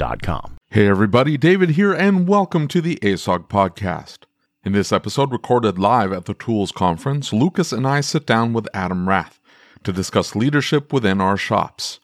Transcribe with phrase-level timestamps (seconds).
[0.00, 0.56] Getshopware.com.
[0.70, 4.20] Hey everybody, David here, and welcome to the ASOG podcast.
[4.64, 8.68] In this episode, recorded live at the Tools Conference, Lucas and I sit down with
[8.72, 9.40] Adam Rath
[9.84, 12.00] to discuss leadership within our shops.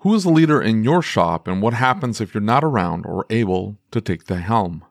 [0.00, 3.26] Who is the leader in your shop, and what happens if you're not around or
[3.30, 4.84] able to take the helm?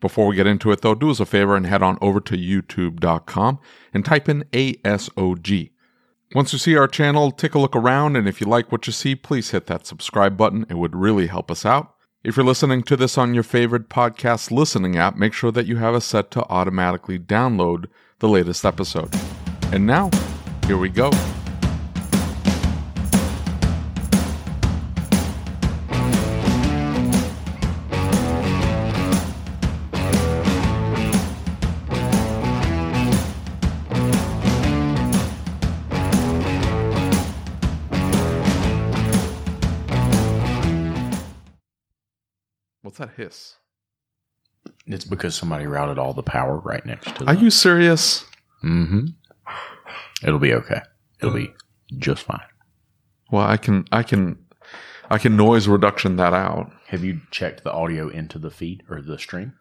[0.00, 2.36] Before we get into it, though, do us a favor and head on over to
[2.36, 3.58] youtube.com
[3.94, 5.70] and type in ASOG.
[6.36, 8.92] Once you see our channel, take a look around, and if you like what you
[8.92, 10.66] see, please hit that subscribe button.
[10.68, 11.94] It would really help us out.
[12.22, 15.76] If you're listening to this on your favorite podcast listening app, make sure that you
[15.76, 17.86] have it set to automatically download
[18.18, 19.14] the latest episode.
[19.72, 20.10] And now,
[20.66, 21.10] here we go.
[42.96, 43.56] What's that hiss?
[44.86, 48.24] It's because somebody routed all the power right next to Are you serious?
[48.64, 49.08] Mm-hmm.
[50.26, 50.80] It'll be okay.
[51.20, 51.52] It'll be
[51.98, 52.40] just fine.
[53.30, 54.38] Well, I can, I can,
[55.10, 56.72] I can noise reduction that out.
[56.86, 59.52] Have you checked the audio into the feed or the stream?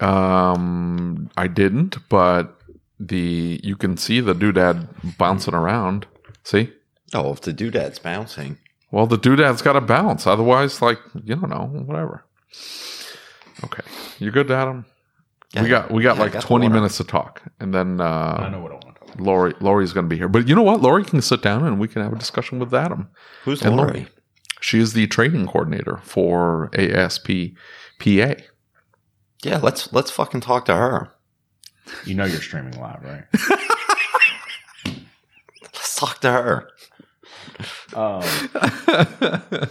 [0.00, 2.58] Um, I didn't, but
[2.98, 4.88] the you can see the doodad
[5.18, 6.06] bouncing around.
[6.44, 6.72] See?
[7.12, 8.56] Oh, if the doodad's bouncing.
[8.90, 10.26] Well, the doodad's got to bounce.
[10.26, 12.24] Otherwise, like you don't know, whatever.
[13.64, 13.82] Okay,
[14.18, 14.84] you good, Adam?
[15.60, 18.72] we got we got yeah, like got twenty minutes to talk, and then uh, what
[18.72, 19.20] I want to talk.
[19.20, 20.28] Lori Lori's going to be here.
[20.28, 20.80] But you know what?
[20.80, 23.08] Lori can sit down and we can have a discussion with Adam.
[23.44, 23.90] Who's And Lori?
[23.90, 24.08] Lori.
[24.60, 27.30] She is the training coordinator for ASP
[27.98, 28.34] PA.
[29.42, 31.10] Yeah, let's let's fucking talk to her.
[32.04, 33.24] You know you're streaming live, right?
[35.62, 36.68] Let's talk to her.
[37.94, 39.68] Um, so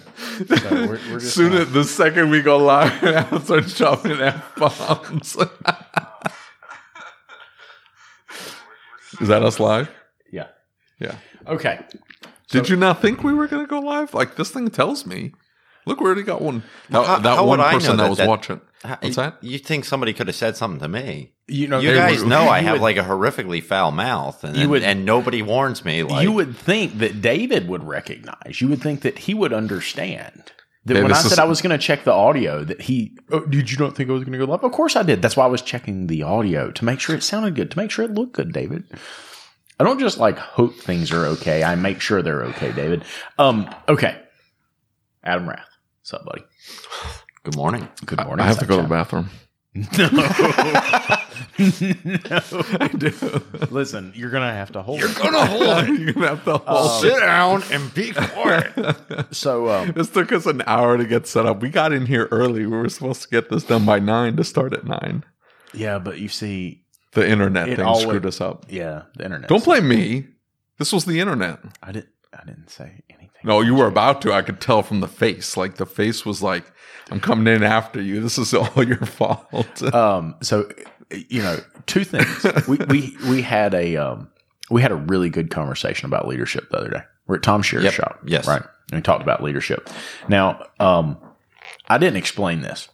[0.72, 5.38] we're, we're Soon as the second we go live, I'll start dropping f bombs.
[9.22, 9.90] Is that us live?
[10.32, 10.48] yeah.
[11.00, 11.16] Yeah.
[11.48, 11.80] Okay.
[12.50, 14.14] Did you not think we were going to go live?
[14.14, 15.34] Like this thing tells me.
[15.88, 16.64] Look, we already got one.
[16.90, 18.62] That, How- that how one would I know person that, that- was that- watching.
[18.84, 19.38] How- What's you, that?
[19.42, 21.32] You think somebody could have said something to me?
[21.48, 24.56] You know, You guys we- know I have would- like a horrifically foul mouth, and
[24.56, 26.04] You would- and nobody warns me.
[26.04, 28.62] Like you would think that David would recognize.
[28.62, 30.52] You would think that he would understand.
[30.86, 32.82] That Hey, when I this is- said I was going to check the audio, that
[32.84, 34.64] he oh, did you not think I was going to go live?
[34.64, 35.22] Of course I did.
[35.22, 37.92] That's why I was checking the audio to make sure it sounded good, to make
[37.92, 38.84] sure it looked good, David.
[39.80, 41.64] I don't just like hope things are okay.
[41.64, 43.04] I make sure they're okay, David.
[43.38, 44.18] Um, okay.
[45.24, 45.67] Adam Rath.
[46.10, 46.44] What's up, buddy?
[47.44, 47.86] good morning.
[48.06, 48.46] Good morning.
[48.46, 49.30] I have to go to the bathroom.
[49.76, 49.84] no.
[52.06, 52.64] no.
[52.80, 53.12] I do.
[53.72, 55.02] Listen, you're gonna have to hold.
[55.02, 56.00] You're gonna hold it.
[56.00, 57.02] You're gonna have to hold.
[57.02, 58.72] Sit down and be quiet.
[59.36, 61.62] So, um, This took us an hour to get set up.
[61.62, 62.66] We got in here early.
[62.66, 65.26] We were supposed to get this done by nine to start at nine.
[65.74, 68.68] yeah, but you see, The internet thing always- screwed us up.
[68.70, 69.50] yeah, the internet.
[69.50, 70.28] Don't blame me.
[70.78, 71.60] This was the internet.
[71.84, 72.08] I didn't.
[72.34, 73.02] I didn't say.
[73.48, 74.34] No, you were about to.
[74.34, 75.58] I could tell from the face.
[75.58, 76.66] Like the face was like,
[77.10, 78.22] "I'm coming in after you.
[78.22, 80.70] This is all your fault." Um, so
[81.10, 82.46] you know, two things.
[82.68, 84.30] we we we had a um
[84.70, 87.02] we had a really good conversation about leadership the other day.
[87.28, 87.94] We're at Tom Shearer's Yep.
[87.94, 88.20] shop.
[88.26, 88.48] Yes.
[88.48, 88.62] Right.
[88.92, 89.90] And we talked about leadership.
[90.30, 91.18] Now, um,
[91.90, 92.88] I didn't explain this,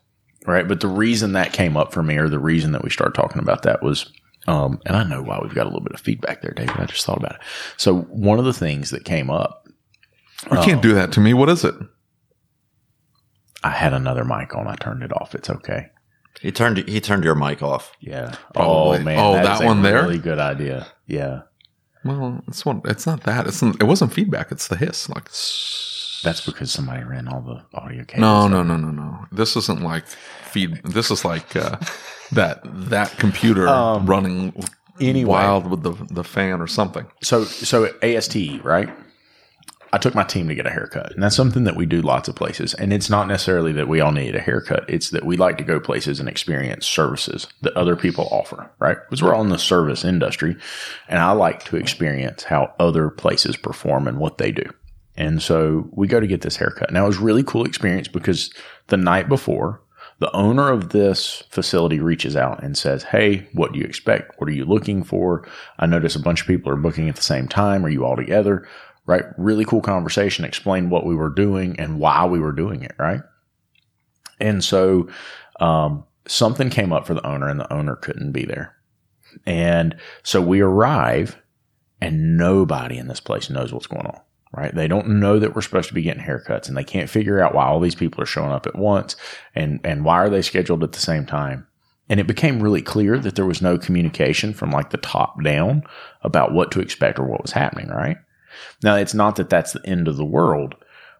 [0.47, 0.67] right?
[0.67, 3.39] But the reason that came up for me, or the reason that we started talking
[3.41, 4.11] about that was,
[4.47, 6.75] um, and I know why we've got a little bit of feedback there, David.
[6.77, 7.41] I just thought about it.
[7.77, 9.62] So one of the things that came up,
[10.51, 11.33] You can't do that to me.
[11.33, 11.75] What is it?
[13.63, 14.67] I had another mic on.
[14.67, 15.33] I turned it off.
[15.35, 15.87] It's okay.
[16.41, 17.91] He turned he turned your mic off.
[18.01, 18.35] Yeah.
[18.53, 18.99] Probably.
[18.99, 19.19] Oh man.
[19.19, 20.03] Oh, that's that a one there?
[20.03, 20.87] Really good idea.
[21.07, 21.41] Yeah.
[22.03, 22.81] Well, it's one.
[22.85, 23.47] It's not that.
[23.47, 24.51] It's it wasn't feedback.
[24.51, 25.07] It's the hiss.
[25.07, 25.25] Like
[26.23, 28.19] That's because somebody ran all the audio cables.
[28.21, 29.25] no, no, no, no, no.
[29.31, 30.81] This isn't like feed.
[30.83, 31.77] This is like uh,
[32.33, 34.53] that that computer Um, running
[34.99, 35.29] anyway.
[35.31, 37.05] wild with the the fan or something.
[37.21, 38.89] So, so at ASTE, right?
[39.93, 42.27] I took my team to get a haircut, and that's something that we do lots
[42.27, 42.73] of places.
[42.73, 45.63] And it's not necessarily that we all need a haircut; it's that we like to
[45.63, 48.97] go places and experience services that other people offer, right?
[49.07, 50.57] Because we're all in the service industry,
[51.07, 54.65] and I like to experience how other places perform and what they do.
[55.15, 56.91] And so we go to get this haircut.
[56.91, 58.51] Now it was a really cool experience because
[58.87, 59.79] the night before,
[60.19, 64.39] the owner of this facility reaches out and says, Hey, what do you expect?
[64.39, 65.47] What are you looking for?
[65.79, 67.85] I notice a bunch of people are booking at the same time.
[67.85, 68.67] Are you all together?
[69.05, 69.25] Right?
[69.37, 70.45] Really cool conversation.
[70.45, 72.95] Explain what we were doing and why we were doing it.
[72.97, 73.21] Right.
[74.39, 75.09] And so,
[75.59, 78.75] um, something came up for the owner and the owner couldn't be there.
[79.45, 81.37] And so we arrive
[81.99, 84.19] and nobody in this place knows what's going on
[84.55, 84.73] right?
[84.73, 87.55] They don't know that we're supposed to be getting haircuts and they can't figure out
[87.55, 89.15] why all these people are showing up at once
[89.55, 91.67] and, and why are they scheduled at the same time.
[92.09, 95.83] And it became really clear that there was no communication from like the top down
[96.21, 98.17] about what to expect or what was happening, right?
[98.83, 100.75] Now, it's not that that's the end of the world,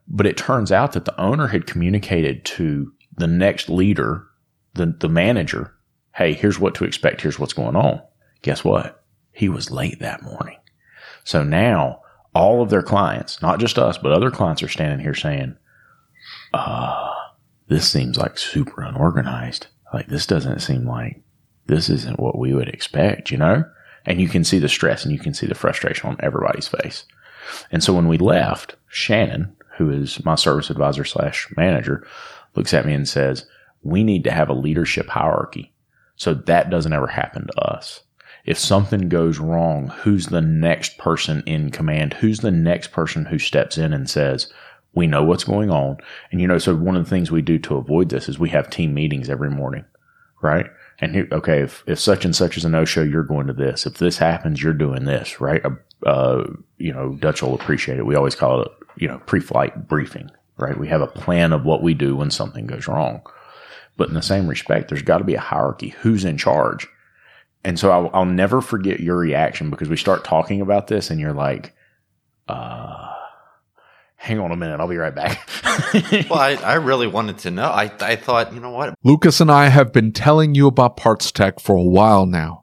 [0.08, 4.28] but it turns out that the owner had communicated to the next leader,
[4.74, 5.74] the, the manager,
[6.16, 7.22] hey, here's what to expect.
[7.22, 8.02] Here's what's going on.
[8.42, 9.04] Guess what?
[9.32, 10.58] He was late that morning.
[11.24, 12.02] So now
[12.36, 15.58] all of their clients, not just us, but other clients are standing here saying,
[16.54, 17.12] uh,
[17.68, 19.68] this seems like super unorganized.
[19.94, 21.22] Like this doesn't seem like
[21.68, 23.64] this isn't what we would expect, you know?
[24.06, 27.06] And you can see the stress and you can see the frustration on everybody's face.
[27.72, 32.06] And so when we left, Shannon, who is my service advisor slash manager,
[32.56, 33.46] looks at me and says,
[33.82, 35.74] we need to have a leadership hierarchy.
[36.16, 38.02] So that doesn't ever happen to us
[38.46, 42.14] if something goes wrong, who's the next person in command?
[42.16, 44.52] Who's the next person who steps in and says,
[44.94, 45.98] we know what's going on.
[46.32, 48.50] And you know, so one of the things we do to avoid this is we
[48.50, 49.86] have team meetings every morning,
[50.42, 50.68] right?
[51.00, 53.54] And here, okay, if, if such and such is a no show, you're going to
[53.54, 53.86] this.
[53.86, 55.66] If this happens, you're doing this, right?
[55.66, 55.72] Uh,
[56.06, 56.44] uh,
[56.78, 58.06] you know, Dutch will appreciate it.
[58.06, 60.78] We always call it, you know, pre-flight briefing, right?
[60.78, 63.22] We have a plan of what we do when something goes wrong.
[63.96, 65.90] But in the same respect, there's got to be a hierarchy.
[65.90, 66.88] Who's in charge?
[67.64, 71.20] And so I'll, I'll never forget your reaction because we start talking about this and
[71.20, 71.74] you're like,
[72.48, 73.14] uh,
[74.16, 74.80] hang on a minute.
[74.80, 75.48] I'll be right back.
[76.30, 77.66] Well, I, I really wanted to know.
[77.66, 78.94] I I thought, you know what?
[79.04, 82.63] Lucas and I have been telling you about PartsTech for a while now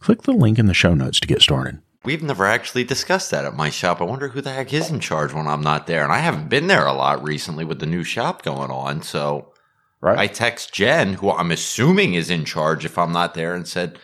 [0.00, 1.80] Click the link in the show notes to get started.
[2.04, 4.00] We've never actually discussed that at my shop.
[4.00, 6.04] I wonder who the heck is in charge when I'm not there.
[6.04, 9.02] And I haven't been there a lot recently with the new shop going on.
[9.02, 9.52] So
[10.00, 10.16] Right?
[10.18, 13.98] I text Jen, who I'm assuming is in charge if I'm not there, and said,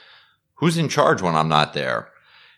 [0.56, 2.08] Who's in charge when I'm not there?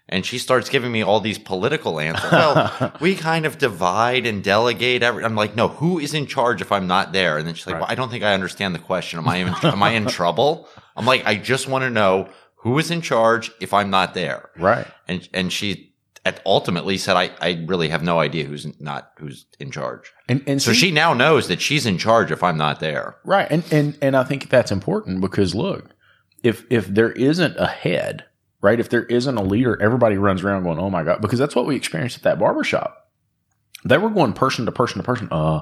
[0.09, 2.31] And she starts giving me all these political answers.
[2.31, 5.03] Well, we kind of divide and delegate.
[5.03, 7.37] Every, I'm like, no, who is in charge if I'm not there?
[7.39, 7.81] And then she's like, Right.
[7.83, 9.19] well, I don't think I understand the question.
[9.19, 10.69] Am I in, am I in trouble?
[10.97, 12.29] I'm like, I just want to know
[12.67, 14.51] who is in charge if I'm not there.
[14.59, 14.87] Right.
[15.09, 15.95] And and she
[16.25, 20.13] at- ultimately said, I, I really have no idea who's not who's in charge.
[20.29, 23.17] And and So see- she now knows that she's in charge if I'm not there.
[23.25, 23.47] Right.
[23.51, 25.91] And and and I think that's important because look,
[26.43, 28.25] if if there isn't a head,
[28.61, 28.81] right?
[28.81, 31.67] If there isn't a leader, everybody runs around going, "Oh my god," because that's what
[31.67, 33.05] we experienced at that barber shop.
[33.85, 35.29] They were going person to person to person.
[35.31, 35.61] Uh,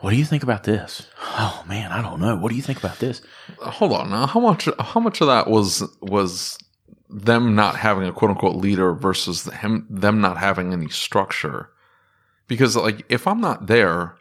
[0.00, 1.06] what do you think about this?
[1.18, 2.36] Oh man, I don't know.
[2.36, 3.22] What do you think about this?
[3.58, 6.58] hold on now how much how much of that was was
[7.08, 11.70] them not having a quote unquote leader versus him them not having any structure
[12.46, 14.16] because like if i'm not there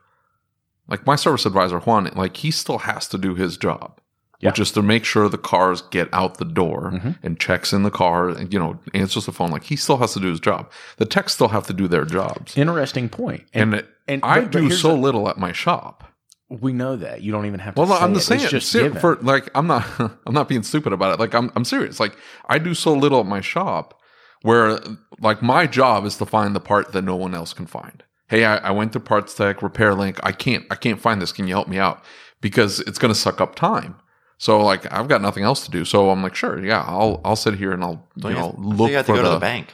[0.87, 3.99] like my service advisor juan like he still has to do his job
[4.41, 4.49] Yeah.
[4.51, 7.17] which is to make sure the cars get out the door Mhm.
[7.23, 10.13] and checks in the car and you know answers the phone like he still has
[10.13, 13.43] to do his job the techs still have to do their jobs Interesting point.
[13.53, 16.05] and, And, and i but- but do so the- little at my shop
[16.49, 17.81] we know that you don't even have to.
[17.81, 18.15] well, I'm it.
[18.15, 19.85] just saying, just ser- for like, I'm not,
[20.25, 21.19] I'm not being stupid about it.
[21.19, 21.99] Like, I'm, I'm serious.
[21.99, 22.15] Like,
[22.47, 23.99] I do so little at my shop,
[24.41, 24.79] where
[25.19, 28.01] like my job is to find the part that no one else can find.
[28.29, 30.19] Hey, I, I went to PartsTech Repair Link.
[30.23, 31.31] I can't, I can't find this.
[31.31, 32.03] Can you help me out?
[32.41, 33.95] Because it's going to suck up time.
[34.39, 35.85] So like, I've got nothing else to do.
[35.85, 38.51] So I'm like, sure, yeah, I'll, I'll sit here and I'll, you So you, know,
[38.55, 39.73] so look you have for to go the, to the bank.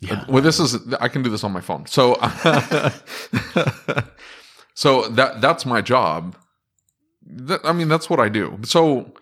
[0.00, 0.14] yeah.
[0.20, 1.86] Uh, well, this is I can do this on my phone.
[1.86, 2.14] So,
[4.74, 6.36] so that that's my job.
[7.24, 8.58] That, I mean, that's what I do.
[8.64, 9.12] So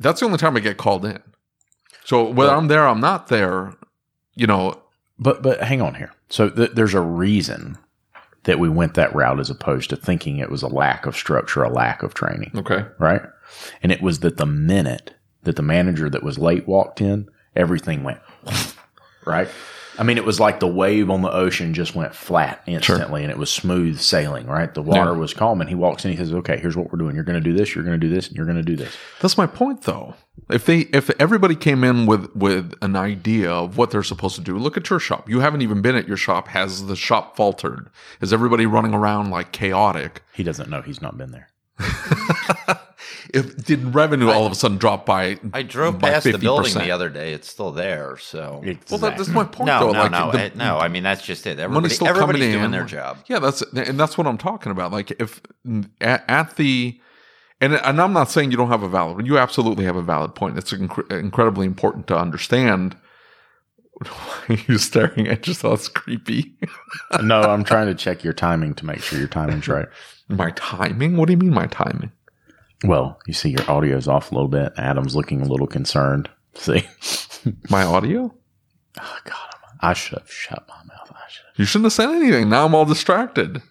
[0.00, 1.22] that's the only time I get called in.
[2.04, 3.74] So whether Well- I'm there, I'm not there.
[4.34, 4.82] You know,
[5.18, 6.12] But but hang on here.
[6.28, 7.78] So th- there's a reason
[8.44, 11.62] that we went that route as opposed to thinking it was a lack of structure,
[11.62, 13.22] a lack of training, okay, right?
[13.82, 18.02] And it was that the minute that the manager that was late walked in, everything
[18.02, 18.20] went
[19.26, 19.48] right.
[19.98, 23.30] I mean, it was like the wave on the ocean just went flat instantly, and
[23.30, 24.46] it was smooth sailing.
[24.46, 25.18] Right, the water Yeah.
[25.18, 26.10] was calm, and he walks in.
[26.10, 27.14] He says, "Okay, here's what we're doing.
[27.14, 27.74] You're going to do this.
[27.74, 30.14] You're going to do this, and you're going to do this." that's my point, though.
[30.50, 34.40] If they, if everybody came in with with an idea of what they're supposed to
[34.42, 35.28] do, look at your shop.
[35.30, 36.48] You haven't even been at your shop.
[36.48, 37.88] Has the shop faltered?
[38.20, 40.22] Is everybody running around like chaotic?
[40.32, 41.48] He doesn't know he's not been there.
[43.32, 45.38] If did revenue all of a sudden drop by?
[45.52, 46.84] I drove by past the building 50%?
[46.84, 47.32] the other day.
[47.32, 48.18] It's still there.
[48.18, 49.92] So Well, that, that's my point, no, though.
[49.92, 50.78] no, like, no, the- no.
[50.78, 51.56] I mean, that's just it.
[51.56, 52.70] money's Everybody, still everybody's coming doing in.
[52.72, 53.18] their job.
[53.26, 54.92] Yeah, that's and that's what I'm talking about.
[54.92, 55.40] Like if
[56.00, 57.00] at, at the
[57.60, 59.26] and and I'm not saying you don't have a valid.
[59.26, 60.58] You absolutely have a valid point.
[60.58, 62.96] It's incre- incredibly important to understand.
[64.02, 65.78] Why are you staring at yourself?
[65.80, 66.52] It's creepy.
[67.22, 69.86] no, I'm trying to check your timing to make sure your timing's right.
[70.28, 71.16] my timing?
[71.16, 72.10] What do you mean my timing?
[72.82, 74.72] Well, you see your audio's off a little bit.
[74.76, 76.28] Adam's looking a little concerned.
[76.54, 76.86] See?
[77.70, 78.34] My audio?
[79.00, 79.34] Oh, God,
[79.80, 81.10] I'm- should have shut my mouth.
[81.12, 81.54] I should have.
[81.58, 82.48] You shouldn't have said anything.
[82.48, 83.62] Now I'm all distracted.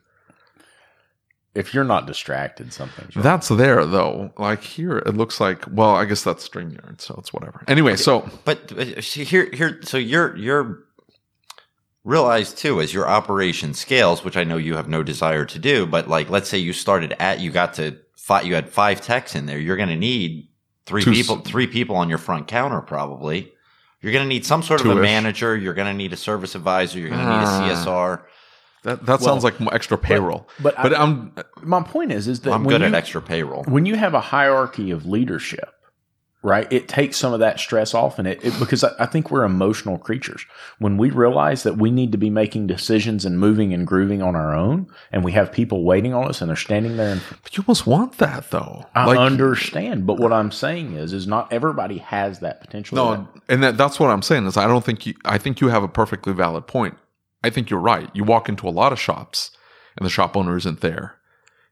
[1.56, 3.24] If you're not distracted, something's wrong.
[3.24, 4.32] That's there though.
[4.40, 5.66] Like here, it looks like.
[5.70, 7.64] Well, I guess that's StreamYard, so it's whatever.
[7.68, 9.80] Anyway, so But see, here, here.
[9.84, 10.80] So you're you're
[12.04, 15.86] realize too as your operation scales, which I know you have no desire to do.
[15.86, 19.36] But like, let's say you started at you got to five, you had five techs
[19.36, 19.60] in there.
[19.60, 20.48] You're going to need
[20.86, 23.52] three Two people, three people on your front counter probably.
[24.02, 25.56] You're going to need some sort of a manager.
[25.56, 27.00] You're going to need a service advisor.
[27.00, 27.70] You're going to need Ah.
[27.70, 28.22] a CSR.
[28.84, 30.48] that that sounds like extra payroll.
[30.62, 33.64] but but I- I'm my point is, is that I'm good you, at extra payroll.
[33.64, 35.70] when you have a hierarchy of leadership,
[36.44, 39.32] right, it takes some of that stress off, and it, it because I, I think
[39.32, 40.46] we're emotional creatures.
[40.78, 44.36] When we realize that we need to be making decisions and moving and grooving on
[44.36, 47.58] our own, and we have people waiting on us, and they're standing there, and But
[47.58, 48.86] you almost want that though.
[48.94, 50.06] I Like, understand.
[50.06, 52.98] But what I'm saying is, is not everybody has that potential.
[52.98, 55.16] No, and that, that's what I'm saying is I don't think you.
[55.26, 56.96] I think you have a perfectly valid point.
[57.44, 58.10] I think you're right.
[58.14, 59.52] You walk into a lot of shops,
[59.98, 61.16] and the shop owner isn't there.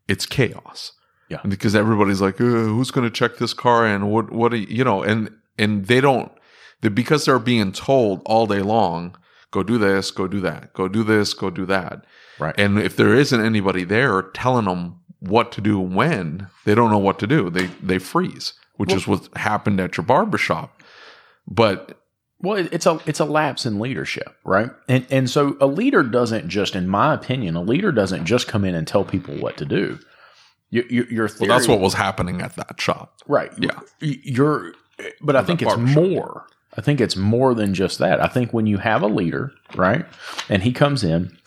[0.07, 0.93] It's chaos.
[1.31, 1.39] Yeah.
[1.43, 4.57] And because everybody's like, uh, "Who's going to check this car?" And what, what, do
[4.57, 6.29] you, you know, and and they don't.
[6.81, 9.15] They, because they're being told all day long,
[9.49, 12.05] "Go do this, go do that, go do this, go do that."
[12.37, 12.53] Right.
[12.57, 16.97] And if there isn't anybody there telling them what to do when, they don't know
[16.97, 17.49] what to do.
[17.49, 20.81] They they freeze, which is what happened at your barbershop.
[21.47, 21.97] But
[22.41, 24.69] Well, it's a it's a lapse in leadership, right?
[24.89, 28.65] And and so a leader doesn't just, in my opinion, a leader doesn't just come
[28.65, 29.97] in and tell people what to do.
[30.71, 33.19] Your your, your theory, Well, that's what was happening at that shop.
[33.27, 33.51] right?
[33.59, 33.79] Yeah.
[33.99, 34.73] You're,
[35.21, 36.47] but I think it's shop, more.
[36.77, 38.23] I think it's more than just that.
[38.23, 40.05] I think when you have a leader, right,
[40.49, 41.37] and he comes in,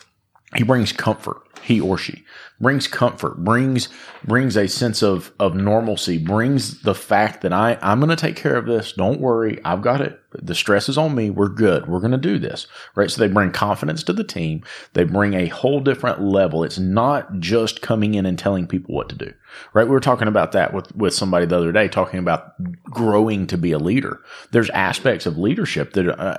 [0.55, 1.41] he brings comfort.
[1.65, 2.23] He or she
[2.59, 3.89] brings comfort, brings
[4.23, 8.35] brings a sense of of normalcy, brings the fact that I I'm going to take
[8.35, 8.93] care of this.
[8.93, 10.19] Don't worry, I've got it.
[10.31, 11.29] The stress is on me.
[11.29, 11.87] We're good.
[11.87, 12.67] We're going to do this.
[12.93, 13.09] Right?
[13.09, 14.63] So they bring confidence to the team.
[14.93, 16.63] They bring a whole different level.
[16.63, 19.33] It's not just coming in and telling people what to do.
[19.73, 19.85] Right?
[19.85, 22.53] We were talking about that with with somebody the other day talking about
[22.83, 24.21] growing to be a leader.
[24.51, 26.37] There's aspects of leadership that uh,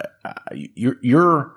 [0.53, 1.57] you're you're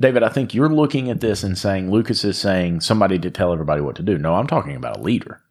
[0.00, 3.52] David, I think you're looking at this and saying Lucas is saying somebody to tell
[3.52, 4.16] everybody what to do.
[4.16, 5.42] No, I'm talking about a leader.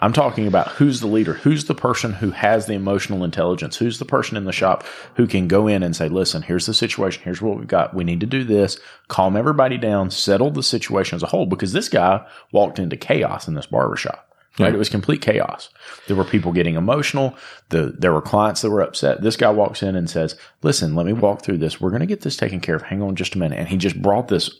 [0.00, 4.00] I'm talking about who's the leader, who's the person who has the emotional intelligence, who's
[4.00, 7.22] the person in the shop who can go in and say, listen, here's the situation,
[7.22, 7.94] here's what we've got.
[7.94, 11.72] We need to do this, calm everybody down, settle the situation as a whole, because
[11.72, 14.31] this guy walked into chaos in this barbershop.
[14.58, 14.68] Right?
[14.68, 14.74] Yeah.
[14.74, 15.70] It was complete chaos.
[16.06, 17.34] There were people getting emotional.
[17.70, 19.22] The, there were clients that were upset.
[19.22, 21.80] This guy walks in and says, listen, let me walk through this.
[21.80, 22.82] We're going to get this taken care of.
[22.82, 23.58] Hang on just a minute.
[23.58, 24.50] And he just brought this,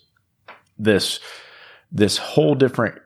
[0.78, 1.20] this,
[1.90, 2.98] this whole different,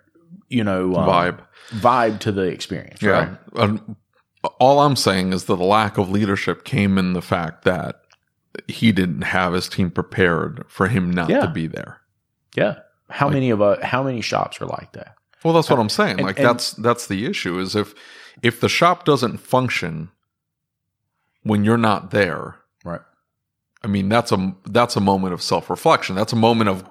[0.48, 1.40] you know, um, vibe,
[1.70, 3.02] vibe to the experience.
[3.02, 3.36] Yeah.
[3.52, 3.80] Right?
[4.60, 8.02] all I'm saying is that the lack of leadership came in the fact that
[8.68, 11.40] he didn't have his team prepared for him not yeah.
[11.40, 12.00] to be there.
[12.54, 12.78] Yeah.
[13.10, 15.14] How like, many of uh, how many shops are like that?
[15.44, 16.18] Well, that's what I'm saying.
[16.18, 17.94] And, like and, that's that's the issue is if
[18.42, 20.10] if the shop doesn't function
[21.42, 23.02] when you're not there, right?
[23.82, 26.16] I mean, that's a that's a moment of self-reflection.
[26.16, 26.84] That's a moment of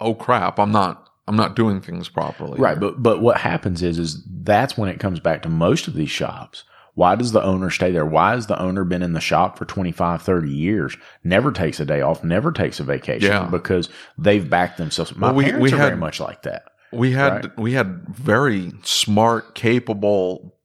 [0.00, 2.60] oh crap, I'm not I'm not doing things properly.
[2.60, 5.94] Right, but but what happens is is that's when it comes back to most of
[5.94, 6.64] these shops.
[6.94, 8.04] Why does the owner stay there?
[8.04, 10.94] Why has the owner been in the shop for 25, 30 years,
[11.24, 13.48] never takes a day off, never takes a vacation yeah.
[13.50, 15.16] because they've backed themselves.
[15.16, 16.64] My well, we, parents we are had, very much like that.
[16.92, 17.58] We had right?
[17.58, 20.56] we had very smart, capable,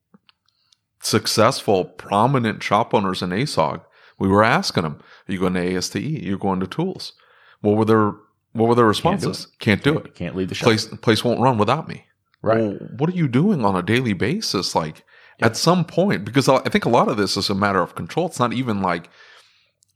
[1.01, 3.81] successful, prominent shop owners in ASOG.
[4.19, 5.95] We were asking them, "Are you going to ASTE?
[5.95, 7.13] Are you going to Tools?"
[7.61, 8.13] What were their
[8.53, 9.47] What were their responses?
[9.59, 9.93] Can't do it.
[9.93, 10.15] Can't, do it.
[10.15, 10.65] Can't leave the shop.
[10.65, 12.05] Place place won't run without me.
[12.41, 12.59] Right.
[12.59, 14.75] Well, what are you doing on a daily basis?
[14.75, 15.03] Like
[15.41, 18.27] at some point, because I think a lot of this is a matter of control.
[18.27, 19.09] It's not even like.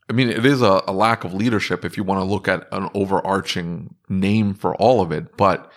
[0.10, 2.68] I mean, it is a, a lack of leadership if you want to look at
[2.74, 5.72] an overarching name for all of it, but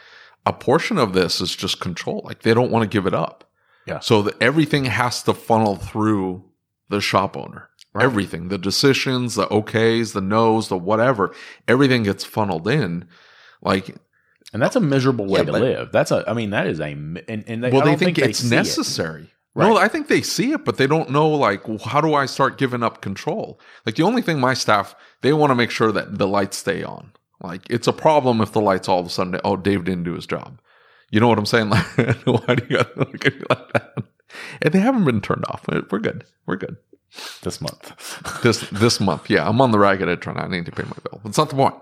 [0.46, 2.22] a portion of this is just control.
[2.24, 3.50] Like they don't want to give it up.
[3.86, 4.00] Yeah.
[4.00, 6.44] So that everything has to funnel through
[6.88, 7.68] the shop owner.
[7.92, 8.04] Right.
[8.04, 11.32] Everything, the decisions, the okays, the no's, the whatever,
[11.68, 13.06] everything gets funneled in.
[13.62, 13.94] Like,
[14.52, 15.92] and that's a miserable way yeah, to but, live.
[15.92, 18.40] That's a, I mean, that is a, and, and they, well, they think, think, it's
[18.40, 19.22] they necessary.
[19.22, 19.28] It.
[19.54, 19.68] Right.
[19.68, 22.58] No, I think they see it, but they don't know like how do I start
[22.58, 23.60] giving up control?
[23.86, 26.82] Like the only thing my staff they want to make sure that the lights stay
[26.82, 27.12] on.
[27.40, 30.14] Like it's a problem if the lights all of a sudden, oh, Dave didn't do
[30.14, 30.60] his job.
[31.10, 31.68] You know what I'm saying?
[31.96, 33.94] Like, why do you look at me like that?
[34.62, 35.64] And they haven't been turned off.
[35.68, 36.24] We're good.
[36.46, 36.76] We're good.
[37.42, 38.40] This month.
[38.42, 39.30] this this month.
[39.30, 40.38] Yeah, I'm on the ragged edge trying.
[40.38, 41.20] I need to pay my bill.
[41.24, 41.76] That's not the point.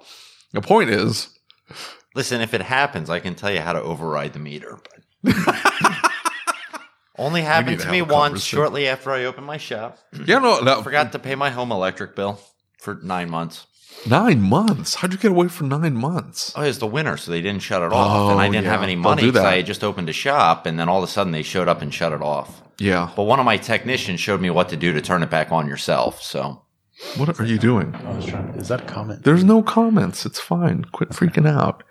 [0.53, 1.31] The point is,
[2.15, 2.43] listen.
[2.43, 4.79] If it happens, I can tell you how to override the meter.
[7.19, 9.99] Only happened to me once, shortly after I opened my shop.
[10.27, 12.41] Yeah, no, no, forgot to pay my home electric bill
[12.79, 13.67] for nine months.
[14.09, 14.97] Nine months?
[14.97, 16.53] How'd you get away for nine months?
[16.57, 18.65] Oh, it was the winter, so they didn't shut it off, and I oh, didn't
[18.65, 18.71] yeah.
[18.71, 21.13] have any money because I had just opened a shop, and then all of a
[21.13, 22.63] sudden they showed up and shut it off.
[22.79, 23.11] Yeah.
[23.15, 25.69] But one of my technicians showed me what to do to turn it back on
[25.69, 26.23] yourself.
[26.23, 26.63] So.
[27.17, 27.95] What are you doing?
[27.95, 28.49] I was trying.
[28.51, 29.25] Is that a comment?
[29.25, 30.25] There's no comments.
[30.25, 30.85] It's fine.
[30.85, 31.83] Quit freaking out.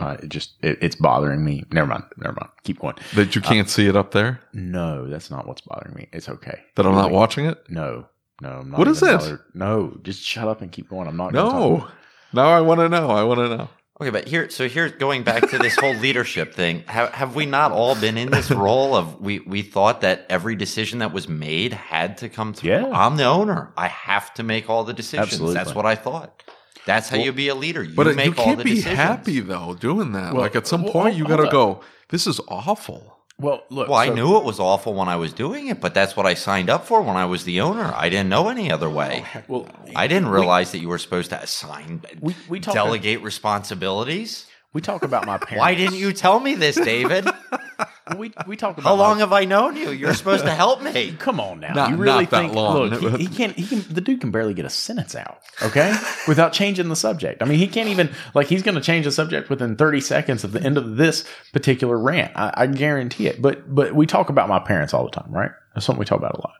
[0.00, 1.64] Uh, it just it, it's bothering me.
[1.72, 2.04] Never mind.
[2.16, 2.50] Never mind.
[2.64, 2.94] Keep going.
[3.14, 4.40] That you can't uh, see it up there.
[4.52, 6.08] No, that's not what's bothering me.
[6.12, 6.60] It's okay.
[6.76, 7.58] That I'm not watching it.
[7.68, 8.06] No,
[8.40, 8.50] no.
[8.50, 9.18] I'm not what is it?
[9.18, 9.40] Bothered.
[9.54, 11.08] No, just shut up and keep going.
[11.08, 11.32] I'm not.
[11.32, 11.88] No.
[12.32, 13.10] Now I want to know.
[13.10, 13.68] I want to know.
[14.00, 17.46] Okay, but here, so here, going back to this whole leadership thing, have, have we
[17.46, 21.28] not all been in this role of we we thought that every decision that was
[21.28, 22.70] made had to come through?
[22.70, 22.90] Yeah.
[22.92, 23.72] I'm the owner.
[23.76, 25.32] I have to make all the decisions.
[25.32, 25.54] Absolutely.
[25.54, 26.44] That's what I thought.
[26.86, 27.82] That's how well, you be a leader.
[27.82, 28.96] You but make you can't be decisions.
[28.96, 30.32] happy though doing that.
[30.32, 31.80] Well, like at some well, point, you got to go.
[32.08, 33.17] This is awful.
[33.40, 33.88] Well, look.
[33.88, 36.26] Well, so, I knew it was awful when I was doing it, but that's what
[36.26, 37.92] I signed up for when I was the owner.
[37.94, 39.24] I didn't know any other way.
[39.34, 43.22] Oh, well, I didn't realize we, that you were supposed to assign, we, we delegate
[43.22, 44.46] responsibilities.
[44.72, 45.60] We talk about my parents.
[45.60, 47.26] Why didn't you tell me this, David?
[48.16, 49.90] we we talk about how long my, have I known you?
[49.90, 51.12] You're supposed to help me.
[51.18, 52.52] Come on now, not, you really not think?
[52.52, 53.56] Look, he, he can't.
[53.56, 53.92] He can.
[53.92, 55.40] The dude can barely get a sentence out.
[55.62, 55.94] Okay,
[56.26, 57.42] without changing the subject.
[57.42, 60.44] I mean, he can't even like he's going to change the subject within 30 seconds
[60.44, 62.32] of the end of this particular rant.
[62.36, 63.40] I, I guarantee it.
[63.40, 65.50] But but we talk about my parents all the time, right?
[65.74, 66.54] That's something we talk about a lot.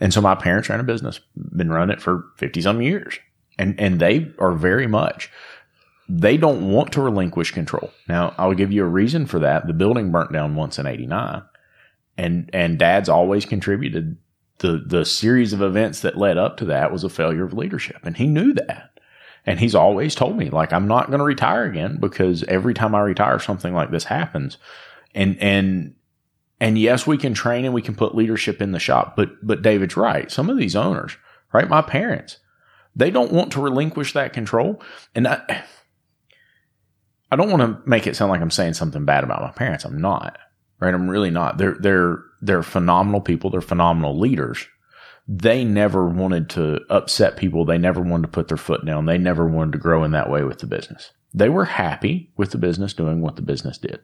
[0.00, 3.18] And so my parents ran a business, been running it for 50 some years.
[3.58, 5.30] And, and they are very much
[6.12, 7.92] they don't want to relinquish control.
[8.08, 9.68] Now, I'll give you a reason for that.
[9.68, 11.42] The building burnt down once in 89
[12.18, 14.16] and, and dad's always contributed.
[14.58, 17.98] The, the series of events that led up to that was a failure of leadership
[18.02, 18.90] and he knew that.
[19.46, 22.94] And he's always told me, like, I'm not going to retire again because every time
[22.94, 24.58] I retire, something like this happens.
[25.14, 25.94] And, and,
[26.60, 29.62] and yes, we can train and we can put leadership in the shop, but, but
[29.62, 30.30] David's right.
[30.30, 31.16] Some of these owners,
[31.54, 31.68] right?
[31.68, 32.36] My parents,
[32.94, 34.82] they don't want to relinquish that control.
[35.14, 35.64] And I,
[37.30, 39.84] I don't want to make it sound like I'm saying something bad about my parents.
[39.84, 40.38] I'm not,
[40.80, 40.92] right?
[40.92, 41.58] I'm really not.
[41.58, 43.50] They're, they're, they're phenomenal people.
[43.50, 44.66] They're phenomenal leaders.
[45.28, 47.64] They never wanted to upset people.
[47.64, 49.06] They never wanted to put their foot down.
[49.06, 51.12] They never wanted to grow in that way with the business.
[51.32, 54.00] They were happy with the business doing what the business did.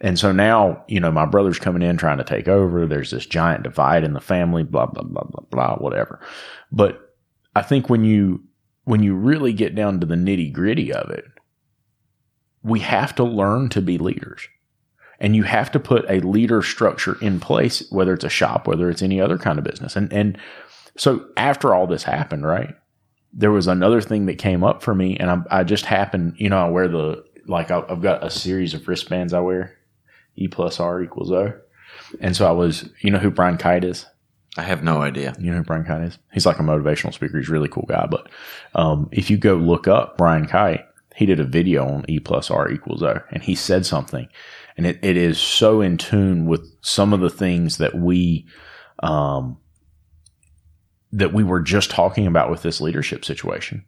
[0.00, 2.86] And so now, you know, my brother's coming in trying to take over.
[2.86, 6.20] There's this giant divide in the family, blah, blah, blah, blah, blah, whatever.
[6.70, 7.14] But
[7.54, 8.42] I think when you,
[8.84, 11.24] when you really get down to the nitty gritty of it,
[12.66, 14.48] we have to learn to be leaders.
[15.18, 18.90] And you have to put a leader structure in place, whether it's a shop, whether
[18.90, 19.96] it's any other kind of business.
[19.96, 20.36] And, and
[20.96, 22.74] so after all this happened, right,
[23.32, 25.16] there was another thing that came up for me.
[25.16, 28.74] And I, I just happened, you know, I wear the, like I've got a series
[28.74, 29.78] of wristbands I wear,
[30.34, 31.54] E plus R equals O.
[32.20, 34.06] And so I was, you know who Brian Kight is?
[34.58, 35.34] I have no idea.
[35.38, 36.18] You know who Brian Kight is?
[36.32, 37.38] He's like a motivational speaker.
[37.38, 38.06] He's a really cool guy.
[38.10, 38.28] But
[38.74, 40.85] um, if you go look up Brian Kight,
[41.16, 44.28] he did a video on E plus R equals O, and he said something,
[44.76, 48.46] and it, it is so in tune with some of the things that we,
[49.02, 49.56] um,
[51.12, 53.84] that we were just talking about with this leadership situation.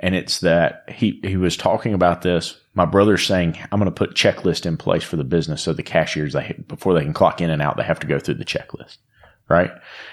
[0.00, 2.60] And it's that he, he was talking about this.
[2.74, 5.62] My brother's saying, I'm going to put checklist in place for the business.
[5.62, 8.18] So the cashiers, they, before they can clock in and out, they have to go
[8.18, 8.98] through the checklist.
[9.48, 9.70] Right.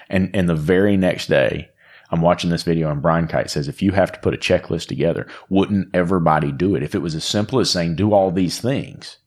[0.10, 1.70] And, and the very next day,
[2.13, 4.88] I'm watching this video and Brian Kight says, if you have to put a checklist
[4.88, 6.84] together, wouldn't everybody do it?
[6.84, 9.17] If it was as simple as saying, do all these things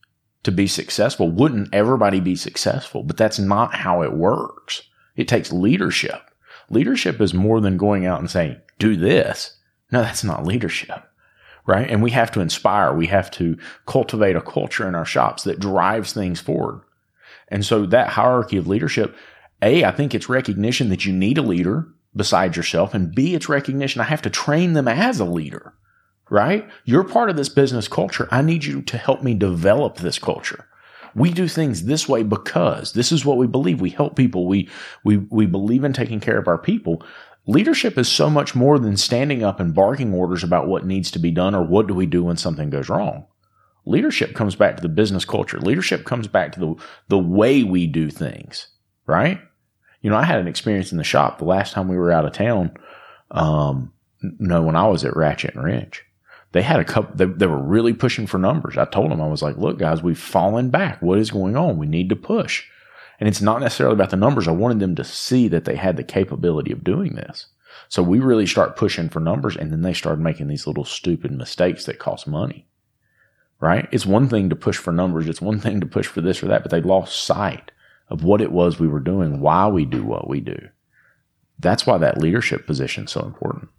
[0.43, 3.03] to be successful, wouldn't everybody be successful?
[3.03, 4.83] But that's not how it works.
[5.17, 6.31] It takes leadership.
[6.69, 9.57] Leadership is more than going out and saying, do this.
[9.91, 11.03] No, that's not leadership.
[11.65, 11.89] Right.
[11.89, 12.93] And we have to inspire.
[12.93, 16.83] We have to cultivate a culture in our shops that drives things forward.
[17.49, 19.13] And so that hierarchy of leadership,
[19.61, 22.93] A, I think it's recognition that you need a leader besides yourself.
[22.93, 25.73] And B, it's recognition I have to train them as a leader,
[26.29, 26.67] right?
[26.85, 28.27] You're part of this business culture.
[28.31, 30.67] I need you to help me develop this culture.
[31.15, 33.81] We do things this way because this is what we believe.
[33.81, 34.45] We help people.
[34.47, 34.69] We,
[35.03, 37.03] we, we believe in taking care of our people.
[37.47, 41.19] Leadership is so much more than standing up and barking orders about what needs to
[41.19, 43.25] be done or what do we do when something goes wrong.
[43.85, 45.59] Leadership comes back to the business culture.
[45.59, 46.75] Leadership comes back to the,
[47.07, 48.67] the way we do things,
[49.05, 49.39] right?
[50.07, 52.23] You know, I had an experience in the shop the last time we were out
[52.23, 52.71] of town.
[53.29, 53.91] Um,
[54.21, 56.01] no, when I was at Ratchet and Wrench,
[56.53, 58.77] they had a couple, they, they were really pushing for numbers.
[58.77, 61.01] I told them, I was like, look, guys, we've fallen back.
[61.01, 61.77] What is going on?
[61.77, 62.63] We need to push.
[63.19, 64.47] And it's not necessarily about the numbers.
[64.47, 67.47] I wanted them to see that they had the capability of doing this.
[67.89, 71.33] So we really start pushing for numbers and then they started making these little stupid
[71.33, 72.65] mistakes that cost money.
[73.59, 73.89] Right?
[73.91, 75.27] It's one thing to push for numbers.
[75.27, 77.71] It's one thing to push for this or that, but they lost sight
[78.09, 80.57] of what it was we were doing, why we do what we do.
[81.59, 83.69] That's why that leadership position is so important.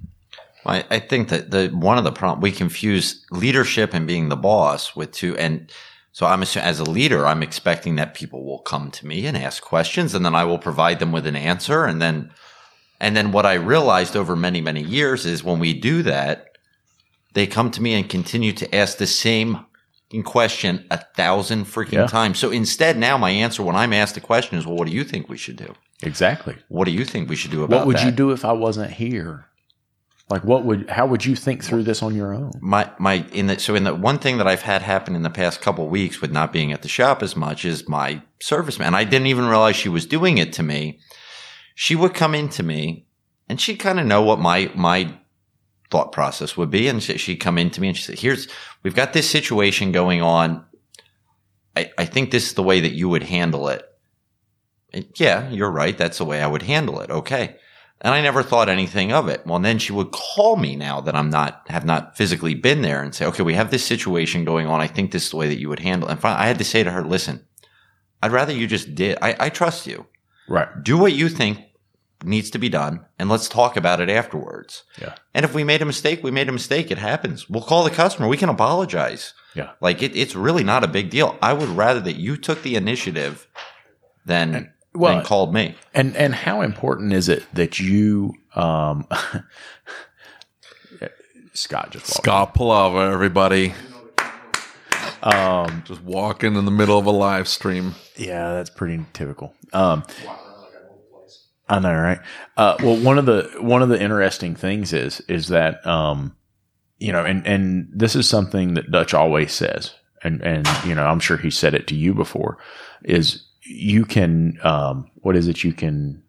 [0.67, 4.37] I, I think that the one of the problems we confuse leadership and being the
[4.37, 5.71] boss with two and
[6.19, 9.37] so I'm assuming as a leader, I'm expecting that people will come to me and
[9.37, 11.85] ask questions and then I will provide them with an answer.
[11.85, 12.33] And then,
[12.99, 16.59] and then what I realized over many, many years is when we do that,
[17.35, 19.65] they come to me and continue to ask the same
[20.25, 22.07] question a thousand freaking yeah.
[22.07, 22.39] times.
[22.39, 25.05] So instead, now my answer when I'm asked the question is, well, what do you
[25.05, 25.75] think we should do?
[26.03, 26.57] Exactly.
[26.69, 28.07] What do you think we should do about What would that?
[28.07, 29.47] you do if I wasn't here?
[30.31, 32.53] Like, what would, how would you think through this on your own?
[32.61, 35.31] My, my, in the, so in the one thing that I've had happen in the
[35.31, 38.93] past couple weeks with not being at the shop as much is my serviceman.
[38.93, 41.01] I didn't even realize she was doing it to me.
[41.75, 43.07] She would come into me
[43.49, 45.19] and she'd kind of know what my, my
[45.91, 46.89] thought process would be.
[46.89, 48.49] And she'd come into me and she said, here's,
[48.83, 50.65] we've got this situation going on.
[51.77, 53.85] I, I think this is the way that you would handle it.
[54.93, 55.97] And yeah, you're right.
[55.97, 57.11] That's the way I would handle it.
[57.11, 57.57] Okay.
[58.01, 59.45] And I never thought anything of it.
[59.45, 63.03] Well, then she would call me now that I'm not, have not physically been there
[63.03, 64.81] and say, okay, we have this situation going on.
[64.81, 66.13] I think this is the way that you would handle it.
[66.13, 67.45] And I had to say to her, listen,
[68.23, 69.19] I'd rather you just did.
[69.21, 70.07] I, I trust you.
[70.49, 70.69] Right.
[70.83, 71.59] Do what you think
[72.23, 74.85] needs to be done and let's talk about it afterwards.
[75.01, 75.15] Yeah.
[75.35, 76.91] And if we made a mistake, we made a mistake.
[76.91, 77.49] It happens.
[77.49, 78.29] We'll call the customer.
[78.29, 79.35] We can apologize.
[79.55, 79.71] Yeah.
[79.81, 81.39] Like it, it's really not a big deal.
[81.41, 83.47] I would rather that you took the initiative
[84.27, 85.77] than, and, well, than called me.
[85.95, 89.07] And, and how important is it that you, um,
[91.53, 93.75] Scott just Scott Palava, everybody.
[95.23, 97.97] Um, just walking in the middle of a live stream.
[98.17, 99.55] Yeah, that's pretty typical.
[99.73, 100.05] Um,
[101.69, 102.21] I know, right?
[102.57, 106.35] Uh, well, one of the one of the interesting things is is that um,
[106.99, 111.07] you know, and and this is something that Dutch always says, and and you know,
[111.07, 112.59] I'm sure he said it to you before,
[113.05, 115.63] is you can um, what is it?
[115.63, 116.23] You can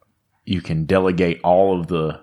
[0.45, 2.21] you can delegate all of the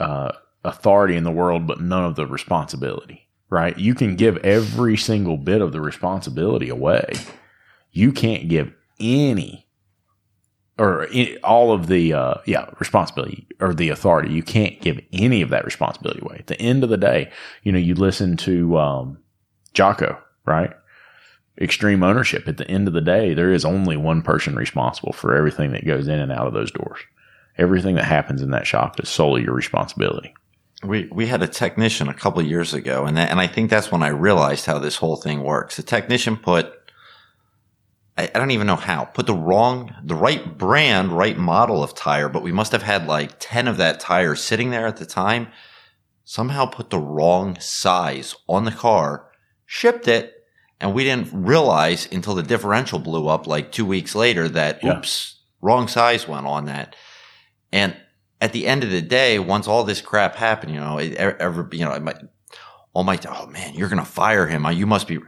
[0.00, 0.32] uh,
[0.64, 3.28] authority in the world, but none of the responsibility.
[3.50, 3.78] Right?
[3.78, 7.12] You can give every single bit of the responsibility away.
[7.92, 9.67] You can't give any
[10.78, 11.08] or
[11.42, 14.32] all of the uh, yeah responsibility or the authority.
[14.32, 16.36] You can't give any of that responsibility away.
[16.38, 17.30] At the end of the day,
[17.62, 19.18] you know, you listen to um,
[19.74, 20.72] Jocko, right?
[21.60, 22.46] Extreme ownership.
[22.46, 25.86] At the end of the day, there is only one person responsible for everything that
[25.86, 27.00] goes in and out of those doors.
[27.56, 30.32] Everything that happens in that shop is solely your responsibility.
[30.84, 33.90] We we had a technician a couple years ago, and that, and I think that's
[33.90, 35.76] when I realized how this whole thing works.
[35.76, 36.72] The technician put
[38.18, 41.94] I, I don't even know how put the wrong the right brand, right model of
[41.94, 45.06] tire, but we must have had like ten of that tire sitting there at the
[45.06, 45.48] time.
[46.24, 49.30] Somehow put the wrong size on the car,
[49.64, 50.34] shipped it,
[50.78, 54.98] and we didn't realize until the differential blew up like two weeks later that Yeah.
[54.98, 56.94] oops, wrong size went on that.
[57.72, 57.96] And
[58.40, 61.68] at the end of the day, once all this crap happened, you know, it, ever,
[61.72, 62.18] you know, I might,
[62.92, 64.66] all my, oh man, you're going to fire him.
[64.72, 65.18] You must be,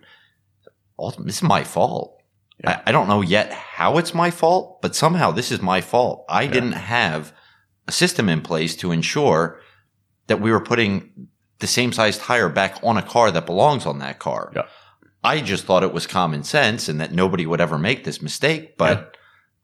[1.18, 2.19] this is my fault.
[2.62, 2.82] Yeah.
[2.84, 6.24] I, I don't know yet how it's my fault, but somehow this is my fault.
[6.28, 7.32] I didn't have
[7.88, 9.60] a system in place to ensure
[10.26, 13.98] that we were putting the same size tire back on a car that belongs on
[13.98, 14.52] that car.
[14.54, 14.62] Yeah.
[15.22, 18.76] I just thought it was common sense and that nobody would ever make this mistake,
[18.78, 19.04] but Yeah.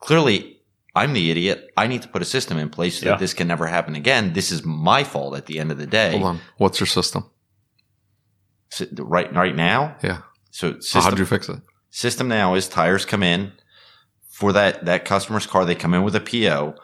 [0.01, 0.53] clearly
[0.95, 1.71] I'm the idiot.
[1.77, 3.13] I need to put a system in place so Yeah.
[3.13, 4.33] that this can never happen again.
[4.33, 6.13] This is my fault at the end of the day.
[6.13, 6.41] Hold on.
[6.57, 7.31] What's your system?
[8.71, 9.97] So, right, right now.
[10.03, 10.19] Yeah.
[10.51, 11.61] So So system, how'd you fix it?
[11.97, 13.53] System now is tires come in
[14.29, 15.65] for that, that customer's car.
[15.65, 16.75] They come in with a PO.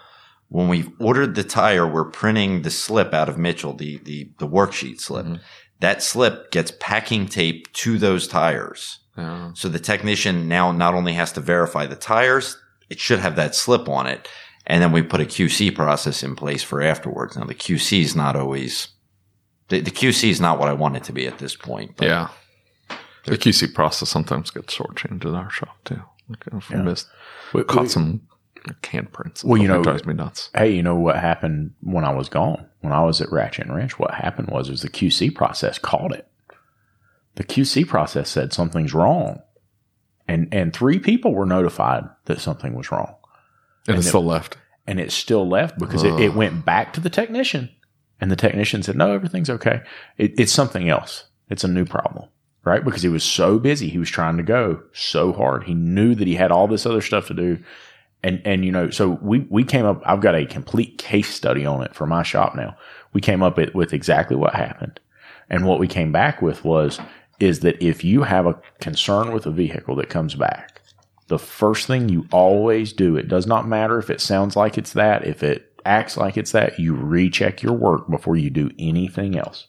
[0.48, 4.48] When we've ordered the tire, we're printing the slip out of Mitchell, the, the, the
[4.48, 5.26] worksheet slip.
[5.26, 5.40] Mhm.
[5.80, 9.00] That slip gets packing tape to those tires.
[9.18, 9.50] Yeah.
[9.54, 12.56] So the technician now not only has to verify the tires,
[12.88, 14.28] it should have that slip on it.
[14.66, 17.36] And then we put a QC process in place for afterwards.
[17.36, 18.88] Now the QC is not always,
[19.68, 21.96] the, the QC is not what I want it to be at this point.
[21.98, 22.28] But Yeah.
[23.24, 26.02] The QC process sometimes gets shortchanged in our shop too.
[26.28, 27.08] Like if we missed,
[27.52, 28.22] We- caught we- some
[28.80, 29.44] canned prints.
[29.44, 30.50] Well, you know- drives me nuts.
[30.54, 32.66] hey, you know what happened when I was gone?
[32.80, 36.12] When I was at Ratchet and Wrench, what happened was, was the QC process caught
[36.12, 36.26] it.
[37.36, 39.40] The QC process said something's wrong,
[40.28, 43.14] and and three people were notified that something was wrong,
[43.86, 44.56] And, and it's it- still left.
[44.86, 47.70] and it still left because it, it went back to the technician,
[48.20, 49.82] and the technician said, "No, everything's okay.
[50.18, 51.24] It, it's something else.
[51.48, 52.28] It's a new problem."
[52.64, 55.64] Right, because he was so busy, he was trying to go so hard.
[55.64, 57.58] He knew that he had all this other stuff to do,
[58.22, 60.00] and and you know, so we we came up.
[60.06, 62.76] I've got a complete case study on it for my shop now.
[63.12, 65.00] We came up with, exactly what happened,
[65.50, 67.00] and what we came back with was
[67.40, 70.80] is that if you have a concern with a vehicle that comes back,
[71.26, 74.92] the first thing you always do, it does not matter if it sounds like it's
[74.92, 79.36] that, if it acts like it's that, you recheck your work before you do anything
[79.36, 79.66] else.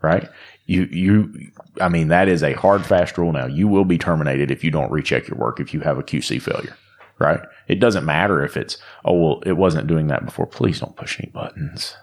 [0.00, 0.28] Right?
[0.68, 1.50] You you
[1.80, 3.46] I mean that is a hard fast rule now.
[3.46, 6.40] You will be terminated if you don't recheck your work if you have a QC
[6.40, 6.76] failure.
[7.18, 7.40] Right?
[7.66, 10.46] It doesn't matter if it's oh well it wasn't doing that before.
[10.46, 11.96] Please don't push any buttons.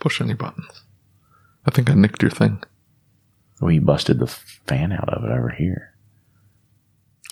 [0.00, 0.82] Push any buttons.
[1.66, 2.62] I think I nicked your thing.
[3.60, 5.94] Well, you busted the fan out of it over here.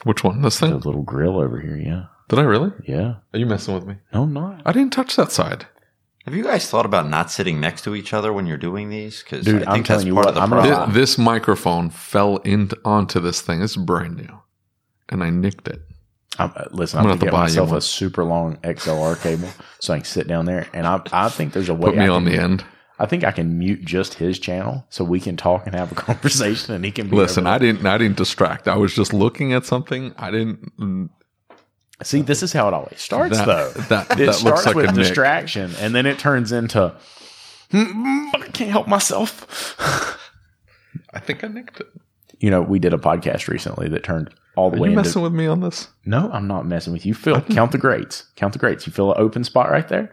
[0.05, 0.43] Which one?
[0.43, 0.71] This thing?
[0.71, 2.05] The little grill over here, yeah.
[2.29, 2.73] Did I really?
[2.87, 3.15] Yeah.
[3.33, 3.97] Are you messing with me?
[4.13, 4.61] No, I'm not.
[4.67, 5.67] I didn't touch that side.
[6.29, 9.23] Have you guys thought about not sitting next to each other when you're doing these?
[9.23, 10.69] Because Dude, I I'm think telling that's you part what, of the I'm gonna- Thi-
[10.69, 10.93] problem.
[10.95, 13.63] This, microphone fell into onto this thing.
[13.63, 14.39] It's brand new,
[15.09, 15.81] and I nicked it.
[16.39, 18.57] I'm, uh, listen, I'm I'm gonna going to to get buy myself a super long
[18.59, 19.49] XLR cable
[19.81, 20.69] so I can sit down there.
[20.75, 21.87] And I, I think there's a way.
[21.91, 22.65] Put me I on can, the end.
[22.99, 25.95] I think I can mute just his channel so we can talk and have a
[26.07, 27.87] conversation, and he can be Listen, I didn't.
[27.87, 28.69] I didn't distract.
[28.69, 30.15] I was just looking at something.
[30.19, 31.11] I didn't.
[31.99, 32.05] There.
[32.05, 33.71] See, this is how it always starts, That though.
[33.89, 34.97] that, It that starts looks like with a nick.
[35.07, 36.95] distraction, and then it turns into.
[37.73, 39.77] "Mm, I can't help myself.
[41.13, 41.87] I think I nicked it.
[42.41, 45.03] you know, we did a podcast recently that turned all the Are way you into.
[45.09, 45.89] messing with me on this?
[46.05, 47.15] no, I'm not messing with you.
[47.15, 48.25] Phil, count the greats.
[48.37, 48.87] Count the greats.
[48.87, 50.13] You feel an open spot right there?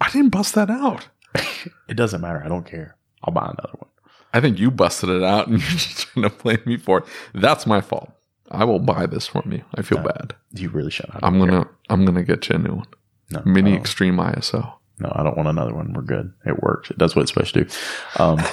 [0.00, 1.08] I didn't bust that out.
[1.88, 2.42] It doesn't matter.
[2.44, 2.96] I don't care.
[3.22, 3.88] I'll buy another one.
[4.34, 7.04] I think you busted it out, and you're just trying to blame me for it.
[7.34, 8.10] That's my fault.
[8.54, 9.64] I will buy this from you.
[9.74, 10.34] I feel bad.
[10.52, 11.10] You really should.
[11.22, 11.46] I'm care.
[11.46, 11.68] gonna.
[11.90, 12.86] I'm gonna get you a new one.
[13.30, 14.72] no, Mini Extreme ISO.
[14.98, 15.92] No, I don't want another one.
[15.92, 16.32] We're good.
[16.46, 16.90] It works.
[16.90, 17.70] It does what it's supposed to do.
[18.18, 18.40] Um,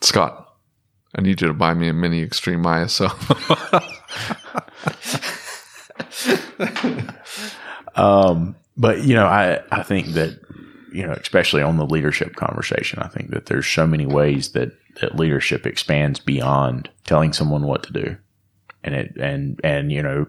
[0.00, 0.54] Scott,
[1.14, 3.10] I need you to buy me a Mini Extreme ISO.
[7.96, 10.40] um, but you know, I I think that
[10.92, 14.72] you know, especially on the leadership conversation, I think that there's so many ways that,
[15.00, 18.16] that leadership expands beyond telling someone what to do.
[18.82, 20.26] And it, and, and, you know,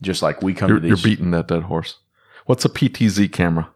[0.00, 1.98] just like we come You're, to you're these, beating that dead horse.
[2.46, 3.68] What's a PTZ camera?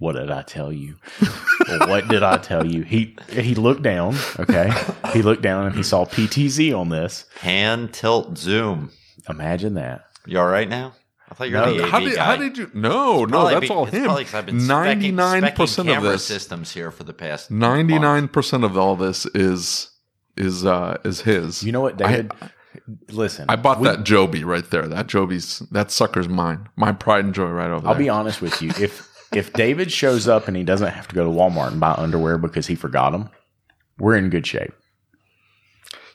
[0.00, 0.96] what did I tell you?
[1.66, 2.82] Well, what did I tell you?
[2.82, 4.16] He, he looked down.
[4.38, 4.70] Okay.
[5.14, 7.24] He looked down and he saw PTZ on this.
[7.40, 8.90] Hand tilt zoom.
[9.30, 10.04] Imagine that.
[10.26, 10.92] You all right now?
[11.30, 12.24] I thought you were No, the AV How did, guy.
[12.24, 12.70] how did you?
[12.74, 14.04] No, no, that's be- all him.
[14.04, 16.24] probably 'cause I've been Ninety specking- nine specking percent of this.
[16.24, 19.90] systems here for the past Ninety-nine percent of all this is
[20.36, 21.62] is uh is his.
[21.62, 22.32] You know what, David?
[23.10, 24.86] Listen, I bought we- that Joby right there.
[24.86, 26.68] That Joby's that sucker's mine.
[26.76, 27.90] My pride and joy right over there.
[27.90, 28.70] I'll be honest with you.
[28.78, 31.92] If if David shows up and he doesn't have to go to Walmart and buy
[31.96, 33.30] underwear because he forgot them,
[33.98, 34.72] we're in good shape.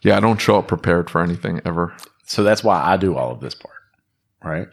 [0.01, 1.93] yeah, I don't show up prepared for anything ever.
[2.25, 3.75] So that's why I do all of this part,
[4.43, 4.67] right?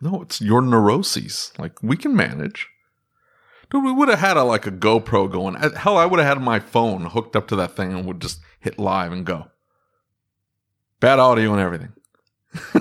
[0.00, 1.52] No, it's your neuroses.
[1.58, 2.68] Like we can manage.
[3.70, 5.54] Dude, we would have had a like a GoPro going.
[5.54, 8.40] Hell, I would have had my phone hooked up to that thing and would just
[8.58, 9.48] hit live and go.
[11.00, 11.92] Bad audio and everything.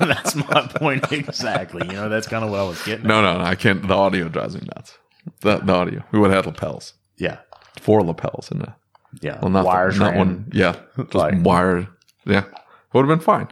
[0.00, 1.86] that's my point exactly.
[1.86, 3.04] You know, that's kind of what I was getting.
[3.04, 3.08] at.
[3.08, 3.86] No, no, no, I can't.
[3.86, 4.96] The audio drives me nuts.
[5.40, 6.02] The, the audio.
[6.10, 7.38] We would have had lapels, Yeah,
[7.80, 8.74] four lapels in the
[9.20, 9.38] yeah.
[9.40, 10.50] well, not Wires not one.
[10.52, 11.86] Yeah, just Like- wired.
[12.24, 12.44] Yeah,
[12.92, 13.48] would have been fine.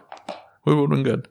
[0.65, 1.29] We would have been good.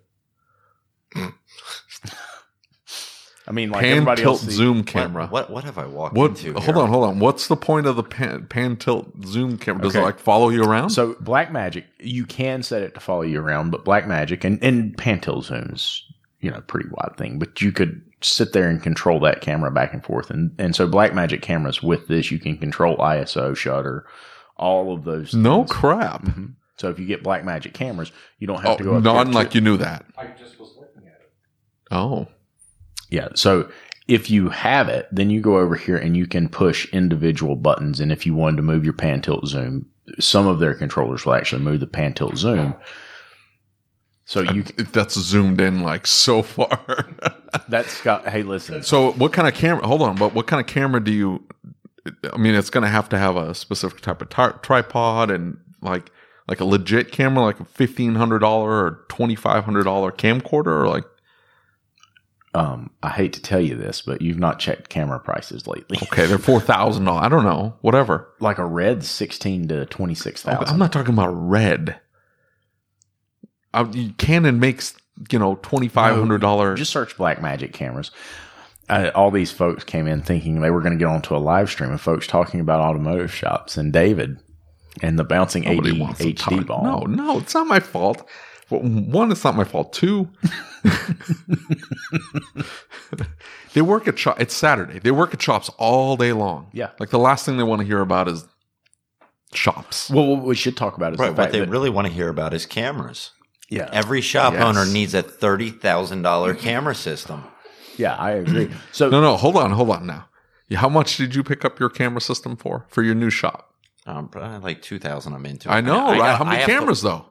[3.47, 4.41] I mean, like pan everybody tilt else.
[4.45, 5.27] sees- zoom What- camera.
[5.27, 6.31] What, what have I walked What?
[6.31, 6.53] into?
[6.53, 6.77] Hold here?
[6.77, 7.19] on, hold on.
[7.19, 9.81] What's the point of the pan, pan tilt zoom camera?
[9.81, 10.91] Does it like follow you around?
[10.91, 15.41] So Blackmagic, you can set it to follow you around, but Blackmagic and and Pantil
[15.41, 16.01] zooms,
[16.41, 17.39] you know, pretty wide thing.
[17.39, 20.87] But you could sit there and control that camera back and forth, and and so
[20.87, 24.05] Blackmagic cameras with this, you can control ISO, shutter,
[24.57, 25.33] all of those.
[25.33, 25.71] no things.
[25.71, 26.21] crap.
[26.23, 26.53] Mhm.
[26.77, 28.95] So if you get Blackmagic cameras, you don't have Oh, to go.
[28.97, 30.05] Up not there like you knew that.
[30.17, 31.31] I just was looking at it.
[31.91, 32.27] Oh,
[33.09, 33.29] Yeah.
[33.35, 33.69] So
[34.07, 37.99] if you have it, then you go over here and you can push individual buttons.
[37.99, 39.85] And if you wanted to move your pan tilt zoom,
[40.19, 42.73] some of their controllers will actually move the pan tilt zoom.
[44.25, 47.07] So you that's zoomed in like so far.
[47.67, 48.27] that's got.
[48.27, 48.83] Hey, listen.
[48.83, 49.85] so, what kind of camera?
[49.87, 51.43] Hold on, but what kind of camera do you?
[52.31, 55.57] I mean, it's going to have to have a specific type of tar- tripod and
[55.81, 56.11] like
[56.47, 60.67] like a legit camera, like a fifteen hundred dollar or twenty five hundred dollar camcorder,
[60.83, 61.05] or like
[62.55, 65.99] Um, I hate to tell you this, but you've not checked camera prices lately.
[66.03, 67.25] okay, they're four thousand dollars.
[67.25, 68.33] I don't know, whatever.
[68.39, 71.99] like a red, sixteen to twenty six I'm not talking about red.
[73.73, 73.85] Uh,
[74.17, 74.95] Canon makes
[75.31, 76.73] you know twenty five hundred dollar.
[76.75, 78.09] Just search Blackmagic cameras.
[78.89, 81.69] Uh, all these folks came in thinking they were going to get onto a live
[81.69, 84.39] stream of folks talking about automotive shops and David
[85.03, 86.83] and the bouncing AD, Nobody wants to HD ball.
[86.83, 88.27] No, no, it's not my fault.
[88.69, 89.93] Well, one, it's not my fault.
[89.93, 90.29] Two,
[93.73, 94.39] they work at shop.
[94.39, 94.99] It's Saturday.
[94.99, 96.69] They work at shops all day long.
[96.73, 96.89] Yeah.
[96.99, 98.45] like the last thing they want to hear about is
[99.53, 100.09] shops.
[100.09, 102.07] Well, what we should talk about is Right, the what fact they that really want
[102.07, 103.31] to hear about is cameras.
[103.69, 104.63] yeah, Every shop Yes.
[104.63, 107.43] owner needs a thirty thousand dollar camera system.
[107.97, 108.69] yeah, I agree.
[108.91, 110.05] So No, no, hold on, hold on.
[110.05, 110.25] Now,
[110.75, 113.65] how much did you pick up your camera system for for your new shop?
[114.05, 114.29] Um,
[114.63, 115.33] like two thousand.
[115.33, 115.71] I'm into.
[115.71, 116.17] I know, right?
[116.17, 117.25] got- how many have to- cameras though?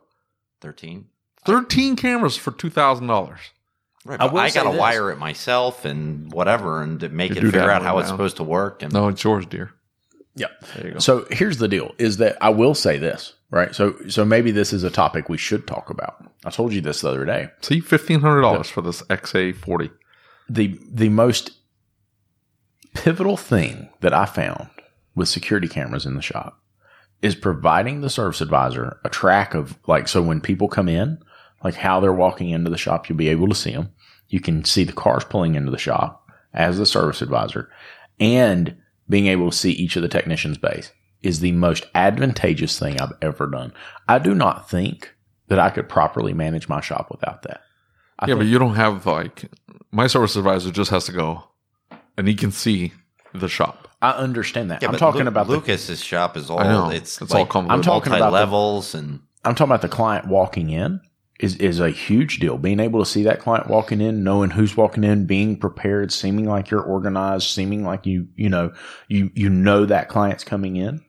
[0.60, 1.06] Thirteen.
[1.44, 3.40] Thirteen cameras for two thousand dollars.
[4.04, 7.30] Right, I but will I, got to wire it myself and whatever, and to make
[7.30, 8.82] You it figure out how one it's supposed to work.
[8.82, 9.72] And No, it's yours, dear.
[10.34, 10.46] yeah.
[10.76, 10.98] There you go.
[10.98, 13.74] So here's the deal: is that I will say this, right?
[13.74, 16.24] So so maybe this is a topic we should talk about.
[16.44, 17.48] I told you this the other day.
[17.60, 19.90] See, fifteen hundred dollars for this XA forty.
[20.48, 21.52] the the most
[22.94, 24.68] pivotal thing that I found
[25.14, 26.60] with security cameras in the shop
[27.20, 31.18] is providing the service advisor a track of like so when people come in,
[31.64, 33.90] like how they're walking into the shop, you'll be able to see them.
[34.28, 37.70] You can see the cars pulling into the shop as the service advisor,
[38.20, 38.76] and
[39.08, 40.92] being able to see each of the technicians' bays
[41.22, 43.72] is the most advantageous thing I've ever done.
[44.08, 45.14] I do not think
[45.48, 47.62] that I could properly manage my shop without that.
[48.18, 49.50] I yeah, think- but you don't have like
[49.90, 51.44] my service advisor just has to go,
[52.16, 52.92] and he can see
[53.32, 53.88] the shop.
[54.00, 54.82] I understand that.
[54.82, 56.60] yeah, I'm talking Lu- about the Lucas's shop is all.
[56.60, 57.78] I It's, it's all like convoluted.
[57.78, 61.00] I'm talking about the- levels and I'm talking about the client walking in
[61.38, 62.58] is is a huge deal.
[62.58, 66.46] Being able to see that client walking in, knowing who's walking in, being prepared, seeming
[66.46, 68.72] like you're organized, seeming like you you know
[69.08, 71.04] you you know that client's coming in.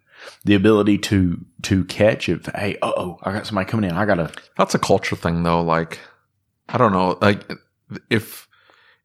[0.45, 4.32] The ability to to catch if hey oh I got somebody coming in I gotta
[4.58, 5.62] That's a culture thing, though.
[5.62, 5.99] Like,
[6.68, 7.18] I don't know.
[7.22, 7.51] Like,
[8.10, 8.47] if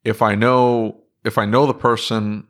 [0.05, 2.47] if I know if I know the person,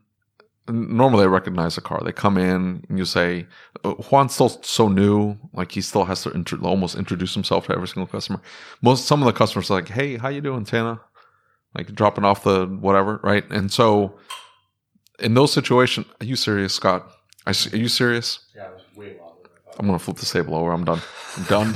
[0.69, 2.01] normally I recognize the car.
[2.05, 3.47] They come in and you say,
[3.85, 5.37] "Uh, "Juan's still so new.
[5.53, 8.41] Like, he still has to intro- almost introduce himself to every single customer."
[8.83, 11.01] Most some of the customers are like, "Hey, how you doing, Tana?
[11.77, 13.45] like dropping off the whatever, right?
[13.51, 14.15] And so
[15.19, 17.11] in those situations, are you serious, Scott?
[17.47, 18.47] Are you serious?
[18.55, 19.17] Yeah, was way.
[19.79, 20.73] I'm gonna flip the table over.
[20.73, 21.01] I'm done.
[21.37, 21.75] I'm done.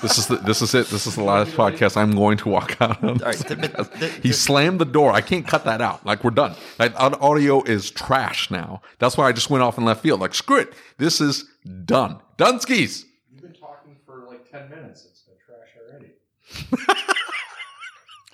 [0.00, 0.86] this is the, this is it.
[0.88, 1.96] This is the last podcast.
[1.96, 3.02] I'm going to walk out.
[3.04, 5.12] All right, th- but th- He slammed the door.
[5.12, 6.04] I can't cut that out.
[6.06, 6.54] Like we're done.
[6.78, 8.80] That au- audio is trash now.
[8.98, 10.20] That's why I just went off in left field.
[10.20, 10.72] Like screw it.
[10.98, 11.44] This is
[11.84, 12.20] done.
[12.38, 13.04] Done skis.
[13.30, 15.04] You've been talking for like 10 minutes.
[15.10, 17.02] It's been trash already.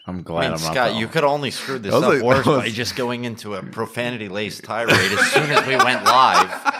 [0.07, 2.47] I'm I glad mean, I'm not Scott, you could only screw this up like- worse
[2.47, 6.75] was- by just going into a profanity laced tirade as soon as we went live.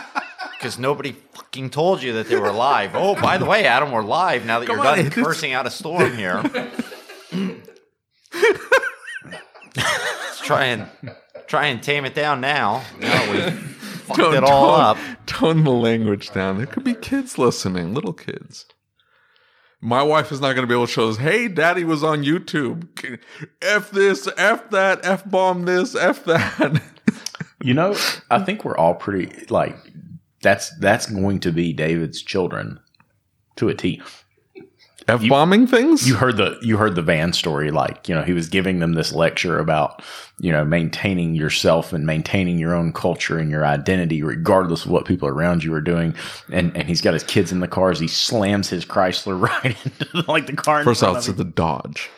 [0.61, 2.91] Because nobody fucking told you that they were live.
[2.93, 5.53] Oh, by the way, Adam, we're live now that Come you're on, done it's- cursing
[5.53, 6.39] out a storm here.
[9.75, 10.87] Let's try and
[11.47, 12.83] try and tame it down now.
[12.99, 14.97] Now we fucked Tone- it all tone- up.
[15.25, 16.57] Tone the language down.
[16.57, 18.65] There could be kids listening, little kids.
[19.81, 22.23] My wife is not going to be able to show us, hey, daddy was on
[22.23, 22.87] YouTube.
[23.63, 26.81] F this, F that, F bomb this, F that.
[27.63, 27.95] You know,
[28.29, 29.75] I think we're all pretty like
[30.41, 32.79] that's that's going to be David's children
[33.57, 34.01] to a T.
[35.07, 36.07] F bombing things?
[36.07, 38.93] You heard the you heard the van story, like you know he was giving them
[38.93, 40.03] this lecture about
[40.39, 45.05] you know maintaining yourself and maintaining your own culture and your identity, regardless of what
[45.05, 46.15] people around you are doing.
[46.51, 49.75] And and he's got his kids in the car as he slams his Chrysler right
[49.85, 50.83] into like the car.
[50.83, 52.09] First of it's a Dodge.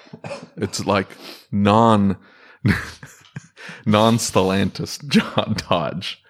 [0.57, 1.07] It's like
[1.51, 2.17] non
[3.85, 6.21] non Stellantis John Dodge.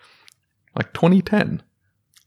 [0.75, 1.61] Like 2010.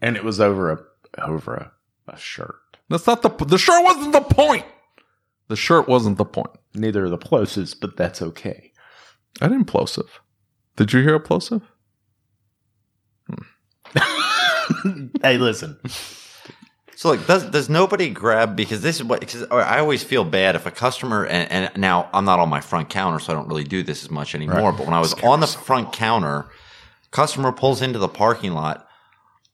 [0.06, 0.78] And it was over a
[1.20, 1.72] over a,
[2.08, 2.54] a shirt.
[2.88, 4.64] That's not the the shirt wasn't the point.
[5.48, 6.50] The shirt wasn't the point.
[6.74, 8.72] Neither are the plosives, but that's okay.
[9.40, 10.20] I didn't plosive.
[10.76, 11.62] Did you hear a plosive?
[13.28, 15.06] Hmm.
[15.22, 15.78] hey, listen.
[16.94, 20.54] So like, does does nobody grab because this is what because I always feel bad
[20.54, 23.48] if a customer and, and now I'm not on my front counter, so I don't
[23.48, 24.70] really do this as much anymore.
[24.70, 24.78] Right.
[24.78, 26.46] But when I was on the front counter,
[27.10, 28.85] customer pulls into the parking lot.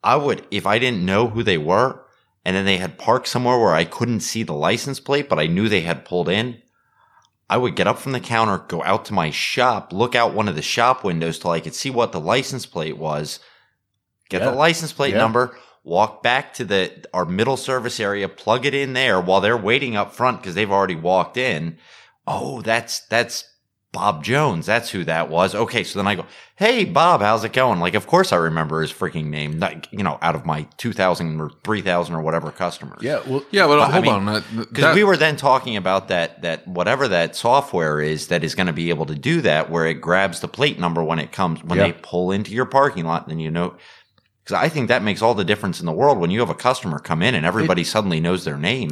[0.02, 2.04] I would if I didn't know who they were,
[2.44, 5.46] and then they had parked somewhere where I couldn't see the license plate, but I
[5.46, 6.60] knew they had pulled in.
[7.48, 10.48] I would get up from the counter, go out to my shop, look out one
[10.48, 13.40] of the shop windows till I could see what the license plate was,
[14.30, 14.50] get Yeah.
[14.50, 15.18] the license plate Yeah.
[15.18, 19.56] number, walk back to the our middle service area, plug it in there while they're
[19.56, 21.78] waiting up front because they've already walked in.
[22.26, 23.44] Oh, that's that's
[23.92, 24.64] Bob Jones.
[24.64, 25.54] That's who that was.
[25.54, 26.24] Okay, so then I go,
[26.56, 29.58] "Hey, Bob, how's it going?" Like, of course I remember his freaking name.
[29.58, 33.00] Not, you know, out of my two thousand or three thousand or whatever customers.
[33.02, 34.44] Yeah, well, Yeah, but, uh, But, I hold mean, on.
[34.56, 38.66] Because we were then talking about that that whatever that software is that is going
[38.66, 41.62] to be able to do that, where it grabs the plate number when it comes
[41.62, 41.88] when Yeah.
[41.88, 43.74] they pull into your parking lot, then you know.
[44.42, 46.54] Because I think that makes all the difference in the world when you have a
[46.54, 48.90] customer come in and everybody suddenly knows their name.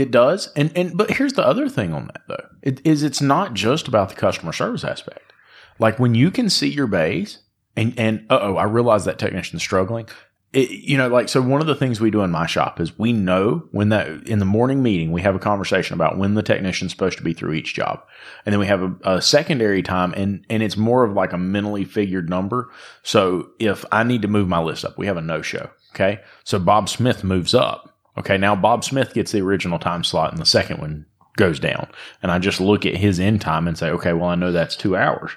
[0.00, 2.46] It does, and and but here's the other thing on that though.
[2.62, 5.34] It is it's not just about the customer service aspect.
[5.78, 7.40] Like when you can see your bays,
[7.76, 10.08] and and oh, I realize that technician's struggling.
[10.54, 11.42] It, you know, like so.
[11.42, 14.38] One of the things we do in my shop is we know when that in
[14.38, 17.52] the morning meeting we have a conversation about when the technician's supposed to be through
[17.52, 18.02] each job,
[18.46, 21.38] and then we have a, a secondary time, and and it's more of like a
[21.38, 22.70] mentally figured number.
[23.02, 25.68] So if I need to move my list up, we have a no show.
[25.94, 27.89] Okay, so Bob Smith moves up.
[28.18, 31.06] Okay, now Bob Smith gets the original time slot and the second one
[31.36, 31.88] goes down.
[32.22, 34.76] And I just look at his end time and say, okay, well, I know that's
[34.76, 35.30] two hours.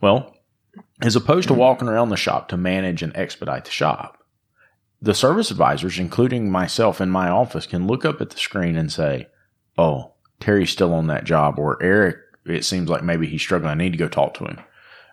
[0.00, 0.34] Well,
[1.02, 4.18] as opposed to walking around the shop to manage and expedite the shop,
[5.00, 8.90] the service advisors, including myself in my office, can look up at the screen and
[8.90, 9.26] say,
[9.76, 12.16] oh, Terry's still on that job, or Eric,
[12.46, 13.70] it seems like maybe he's struggling.
[13.70, 14.60] I need to go talk to him.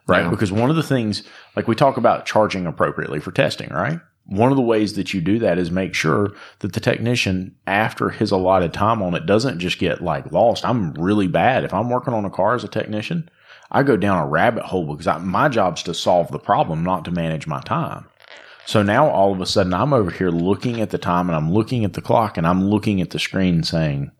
[0.07, 0.23] Right.
[0.23, 0.29] Yeah.
[0.29, 1.23] Because one of the things,
[1.55, 3.99] like we talk about charging appropriately for testing, right?
[4.29, 8.09] One of the ways that you do that is make sure that the technician, after
[8.09, 10.63] his allotted time on it, doesn't just get like lost.
[10.63, 11.63] I'm really bad.
[11.63, 13.27] If I'm working on a car as a technician,
[13.71, 17.05] I go down a rabbit hole because I, my job's to solve the problem, not
[17.05, 18.05] to manage my time.
[18.67, 21.51] So now all of a sudden I'm over here looking at the time and I'm
[21.51, 24.11] looking at the clock and I'm looking at the screen saying,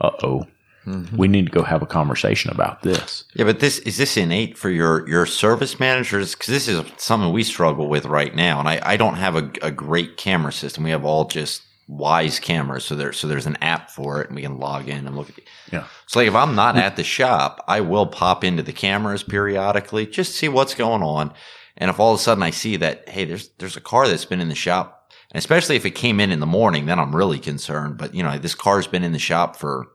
[0.00, 0.46] uh oh,
[0.86, 1.16] Mm-hmm.
[1.16, 3.24] we need to go have a conversation about this.
[3.34, 7.32] Yeah, but this is this innate for your your service managers because this is something
[7.32, 10.84] we struggle with right now, and I, I don't have a, a great camera system.
[10.84, 14.36] We have all just Wyze cameras, so there so there's an app for it, and
[14.36, 15.38] we can log in and look at.
[15.72, 15.84] Yeah.
[16.06, 20.06] So like if I'm not at the shop, I will pop into the cameras periodically
[20.06, 21.32] just to see what's going on.
[21.76, 24.24] And if all of a sudden I see that, hey, there's there's a car that's
[24.24, 27.14] been in the shop, and especially if it came in in the morning, then I'm
[27.14, 27.98] really concerned.
[27.98, 29.86] But you know, this car's been in the shop for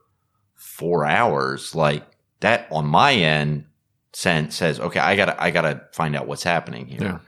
[0.82, 2.04] four hours, like
[2.42, 3.66] that on my end
[4.14, 7.02] sen- says, okay, I gotta I gotta find out what's happening here.
[7.02, 7.20] Yeah.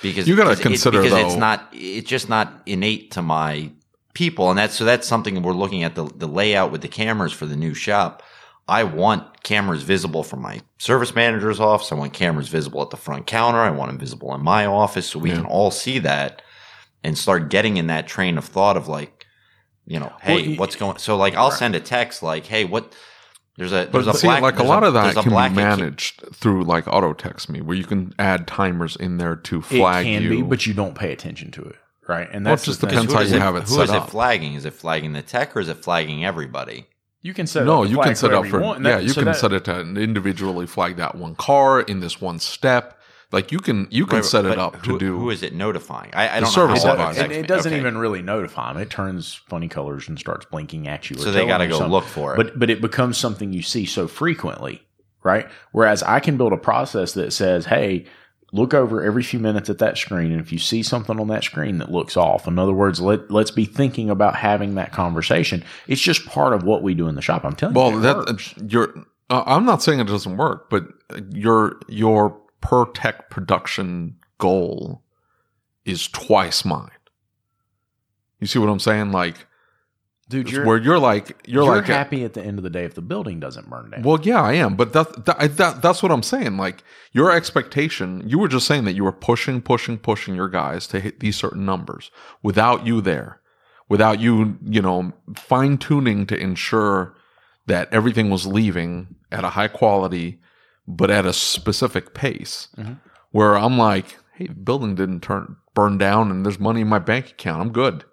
[0.00, 3.70] Because You gotta because it- consider, because it's not it's just not innate to my
[4.14, 7.32] people, and that's so that's something we're looking at the the layout with the cameras
[7.32, 8.22] for the new shop.
[8.68, 11.90] I want cameras visible from my service manager's office.
[11.90, 13.58] I want cameras visible at the front counter.
[13.58, 15.36] I want them visible in my office so we Yeah.
[15.38, 16.42] can all see that
[17.02, 19.21] and start getting in that train of thought of like,
[19.86, 20.98] you know, hey, Well, y- what's going?
[20.98, 22.92] So like, I'll send a text like, hey, what?
[23.58, 25.50] There's a But there's a see, black, like a there's lot of that can black
[25.50, 30.10] be managed through like AutoTextMe, where you can add timers in there to flag it
[30.10, 30.28] can you.
[30.30, 31.76] be, but you don't pay attention to it,
[32.08, 32.28] right?
[32.32, 32.94] And Well, that's it just the thing.
[33.06, 34.08] depends Who how is you it- have it Who set is up.
[34.08, 34.54] it flagging?
[34.54, 36.86] Is it flagging the tech or is it flagging everybody?
[37.20, 39.02] You can set no, up the you can set up for you want, yeah, that-
[39.02, 42.38] you so can that- set it to individually flag that one car in this one
[42.38, 42.98] step.
[43.32, 45.18] Like you can you can Right, set it up who, to do.
[45.18, 46.10] Who is it notifying?
[46.14, 46.92] I, I The don't service know.
[46.92, 47.46] It, does, it it, affects it me.
[47.48, 47.80] doesn't Okay.
[47.80, 48.82] even really notify them.
[48.82, 51.16] It turns funny colors and starts blinking at you.
[51.16, 52.36] or So they got to go look for it.
[52.36, 54.82] But but it becomes something you see so frequently,
[55.22, 55.48] right?
[55.72, 58.04] Whereas I can build a process that says, "Hey,
[58.52, 61.42] look over every few minutes at that screen, and if you see something on that
[61.42, 65.64] screen that looks off, in other words, let let's be thinking about having that conversation.
[65.88, 67.44] It's just part of what we do in the shop.
[67.46, 68.54] I'm telling well, you, Well, that works.
[68.68, 68.92] you're.
[69.30, 70.84] Uh, I'm not saying it doesn't work, but
[71.30, 75.02] your your per tech production goal
[75.84, 76.90] is twice mine.
[78.40, 79.12] You see what I'm saying?
[79.12, 79.46] Like
[80.32, 82.84] dude, you're where you're like you're, you're like happy at the end of the day
[82.84, 84.02] if the building doesn't burn down.
[84.02, 86.56] Well, yeah, I am, but that, that, that that's what I'm saying.
[86.56, 86.82] Like
[87.12, 91.00] your expectation, you were just saying that you were pushing, pushing, pushing your guys to
[91.00, 92.10] hit these certain numbers
[92.42, 93.40] without you there,
[93.88, 97.14] without you, you know, fine tuning to ensure
[97.66, 100.40] that everything was leaving at a high quality,
[100.86, 102.68] but at a specific pace.
[102.76, 102.98] Mhm.
[103.30, 106.98] Where I'm like, hey, the building didn't turn burn down, and there's money in my
[106.98, 107.62] bank account.
[107.62, 108.04] I'm good.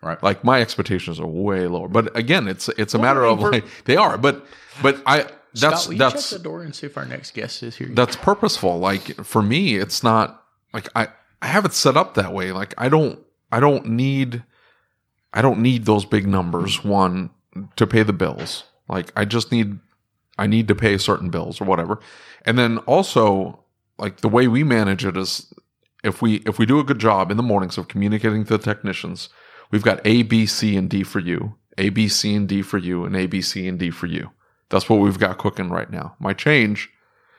[0.00, 0.22] Right.
[0.22, 1.88] Like my expectations are way lower.
[1.88, 4.46] But again, it's it's a Well, matter of for- like they are, but
[4.82, 7.76] but I that's Scott, that's check the door and see if our next guest is
[7.76, 7.88] here.
[7.92, 8.78] that's purposeful.
[8.78, 11.08] Like for me, it's not like I
[11.42, 12.52] I have it set up that way.
[12.52, 13.18] Like I don't
[13.50, 14.44] I don't need
[15.34, 17.30] I don't need those big numbers one
[17.74, 18.62] to pay the bills.
[18.88, 19.80] Like I just need
[20.38, 22.00] I need to pay certain bills or whatever.
[22.44, 23.64] And then also
[23.98, 25.52] like the way we manage it is
[26.04, 28.62] if we if we do a good job in the mornings of communicating to the
[28.62, 29.28] technicians,
[29.70, 32.78] we've got A, B, C, and D for you, A, B, C, and D for
[32.78, 34.30] you, and A, B, C, and D for you.
[34.70, 36.14] That's what we've got cooking right now.
[36.20, 36.90] Might change,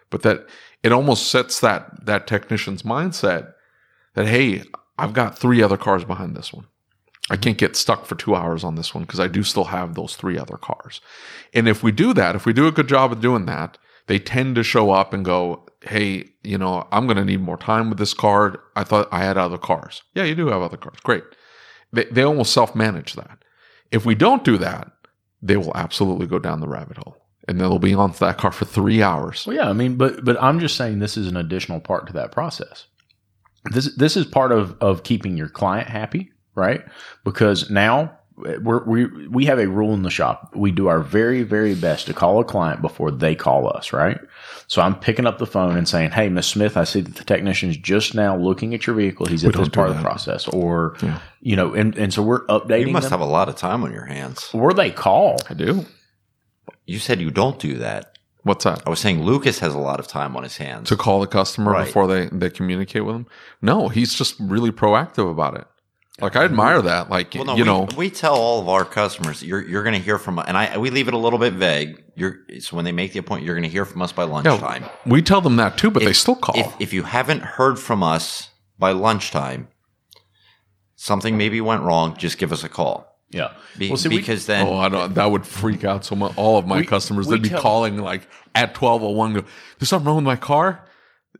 [0.09, 0.47] but that
[0.83, 3.53] it almost sets that that technician's mindset
[4.15, 4.63] that hey,
[4.97, 6.67] I've got three other cars behind this one.
[7.29, 9.93] I can't get stuck for two hours on this one because I do still have
[9.93, 11.01] those three other cars.
[11.53, 14.17] And if we do that, if we do a good job of doing that, they
[14.17, 17.89] tend to show up and go, Hey, you know, I'm going to need more time
[17.89, 18.61] with this car.
[18.75, 20.01] I thought I had other cars.
[20.13, 20.97] Yeah, you do have other cars.
[21.03, 21.23] Great.
[21.93, 23.43] They, they almost self manage that.
[23.91, 24.91] If we don't do that,
[25.41, 27.17] they will absolutely go down the rabbit hole
[27.47, 29.47] and they'll be on that car for three hours.
[29.47, 32.13] Well, yeah, I mean, but but I'm just saying this is an additional part to
[32.13, 32.85] that process.
[33.71, 36.83] This this is part of of keeping your client happy, right?
[37.23, 40.51] Because now eh, we're, we we have a rule in the shop.
[40.55, 44.19] We do our very very best to call a client before they call us, right?
[44.67, 47.23] So I'm picking up the phone and saying, "Hey, Miss Smith, I see that the
[47.23, 49.25] technician's just now looking at your vehicle.
[49.25, 51.19] He's at this do part of the process, or Yeah.
[51.41, 53.19] you know, and and so we're updating You must them.
[53.19, 54.49] have a lot of time on your hands.
[54.53, 55.37] or they call.
[55.49, 55.85] I do.
[56.85, 58.17] You said you don't do that.
[58.43, 58.81] What's that?
[58.87, 60.87] I was saying Lucas has a lot of time on his hands.
[60.89, 61.85] to call the customer Right.
[61.85, 63.27] before they, they communicate with them.
[63.61, 65.67] No, he's just really proactive about it.
[66.21, 67.09] Like I admire that.
[67.09, 69.95] Like Well, no, you we, know, we tell all of our customers you're you're going
[69.95, 72.03] to hear from and I we leave it a little bit vague.
[72.15, 74.85] You're so when they make the appointment, you're going to hear from us by lunchtime.
[75.05, 76.57] we tell them that too, but they still call.
[76.59, 79.67] If if you haven't heard from us by lunchtime,
[80.95, 82.15] something maybe went wrong.
[82.17, 83.53] Just give us a call Yeah.
[83.77, 85.13] Be- well, see, we- because then oh, I don't.
[85.15, 86.33] That would freak out so much.
[86.35, 89.33] All of my We- customers, we they'd be calling like at twelve oh one.
[89.33, 89.43] Go,
[89.79, 90.85] there's something wrong with my car.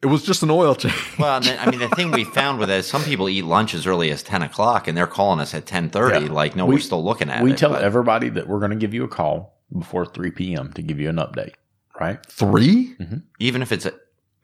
[0.02, 0.95] It was just an oil change.
[1.20, 3.43] Well, and then, I mean, the thing we found with it is some people eat
[3.43, 6.26] lunch as early as ten o'clock, and they're calling us at ten thirty.
[6.28, 6.32] Yeah.
[6.32, 7.54] Like, no, We- are still looking at we it.
[7.54, 10.72] We tell but- everybody that we're going to give you a call before 3 p.m.
[10.74, 11.54] to give you an update,
[12.00, 12.26] right?
[12.28, 12.95] Three?
[13.00, 13.18] Mm-hmm.
[13.39, 13.93] even if it's a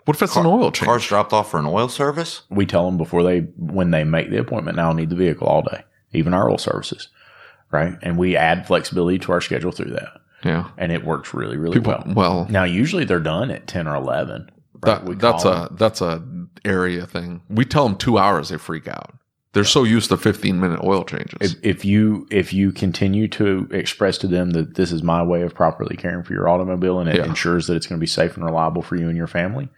[0.04, 0.86] What if it's an oil change?
[0.88, 2.42] car's dropped off for an oil service.
[2.50, 5.64] We tell them before they, when they make the appointment, now need the vehicle all
[5.64, 5.84] day,
[6.14, 7.08] even our oil services,
[7.72, 7.96] right?
[8.04, 10.22] And we add flexibility to our schedule through that.
[10.44, 10.70] yeah.
[10.78, 11.94] And it works really, really People.
[12.06, 12.14] well.
[12.16, 14.52] Well, Now, usually they're done at 10 or 11.
[14.86, 16.24] That, that's a that's a
[16.64, 17.42] area thing.
[17.50, 19.14] We tell them two hours, they freak out.
[19.54, 21.54] They're so used to fifteen minute oil changes.
[21.54, 25.44] if, if you if you continue to express to them that this is my way
[25.44, 27.26] of properly caring for your automobile and it Yeah.
[27.26, 29.70] ensures that it's going to be safe and reliable for you and your family,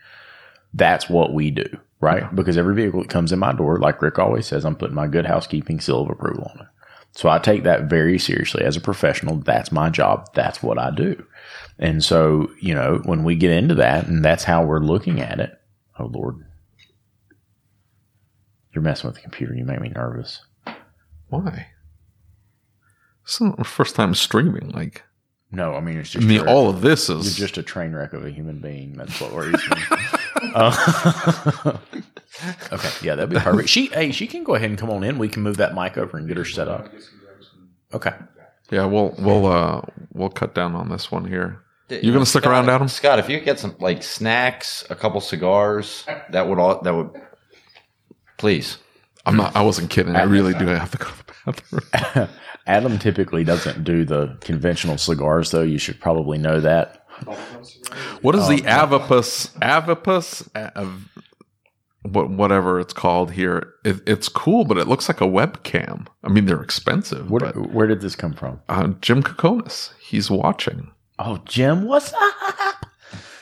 [0.74, 1.66] that's what we do,
[2.02, 2.34] right?
[2.36, 5.08] Because every vehicle that comes in my door, like Rick always says, I'm putting my
[5.08, 6.68] good housekeeping seal of approval on it.
[7.12, 9.38] So I take that very seriously as a professional.
[9.38, 10.28] That's my job.
[10.34, 11.24] That's what I do.
[11.80, 15.40] And so, you know, when we get into that and that's how we're looking at
[15.40, 15.52] it,
[16.00, 16.44] oh Lord,
[18.74, 19.54] you're messing with the computer.
[19.54, 20.42] You make me nervous.
[21.30, 21.68] Why?
[23.26, 24.70] This isn't the first time streaming.
[24.70, 25.04] Like,
[25.52, 27.94] No, I mean it's I just mean, all of this you're is just a train
[27.94, 28.94] wreck of a human being.
[28.94, 29.78] That's what worries me.
[30.56, 31.78] Uh,
[32.72, 33.70] okay, yeah, that'd be perfect.
[33.70, 35.18] She, hey, she can go ahead and come on in.
[35.18, 36.90] We can move that mic over and get her set up.
[37.94, 38.14] Okay.
[38.72, 38.86] yeah.
[38.86, 39.82] We'll we'll uh
[40.14, 41.62] we'll cut down on this one here.
[41.90, 42.88] You gonna stick Scott- around, Adam?
[42.88, 47.10] Scott, if you get some like snacks, a couple cigars, that would all that would.
[48.38, 48.78] Please.
[49.26, 49.56] I'm not.
[49.56, 50.16] I wasn't kidding.
[50.16, 52.30] I really do have to go to the bathroom.
[52.68, 55.64] Adam typically doesn't do the conventional cigars, though.
[55.64, 57.06] You should probably know that.
[58.22, 59.58] What is the AViPAS?
[59.60, 60.50] AViPAS?
[60.78, 61.10] Av,
[62.04, 63.74] what whatever it's called here.
[63.84, 66.08] It, it's cool, but it looks like a webcam.
[66.24, 67.30] I mean, they're expensive.
[67.32, 68.62] Where, but where did this come from?
[68.70, 70.92] uh, Jim Kokonis, he's watching.
[71.20, 72.86] Oh, Jim, what's up?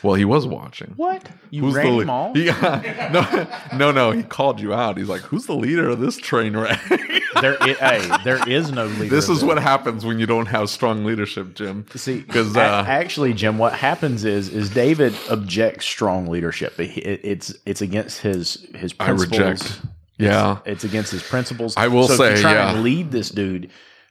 [0.02, 0.92] Well, he was watching.
[0.96, 1.28] What?
[1.50, 2.52] You Who's ran the him leader?
[2.52, 4.10] Yeah, no, no, no.
[4.12, 4.96] He called you out.
[4.98, 6.80] He's like, "Who's the leader of this train wreck?"
[7.42, 9.14] There, i- hey, there is no leader.
[9.14, 11.84] this is what happens when you don't have strong leadership, Jim.
[11.94, 16.78] See, because uh, actually, Jim, what happens is is David objects strong leadership.
[16.80, 19.38] It- it- it's it's against his his I principles.
[19.40, 19.80] reject.
[20.18, 21.76] Yeah, It's against his principles.
[21.76, 22.72] I will so if you say, try yeah.
[22.72, 23.70] and lead this dude.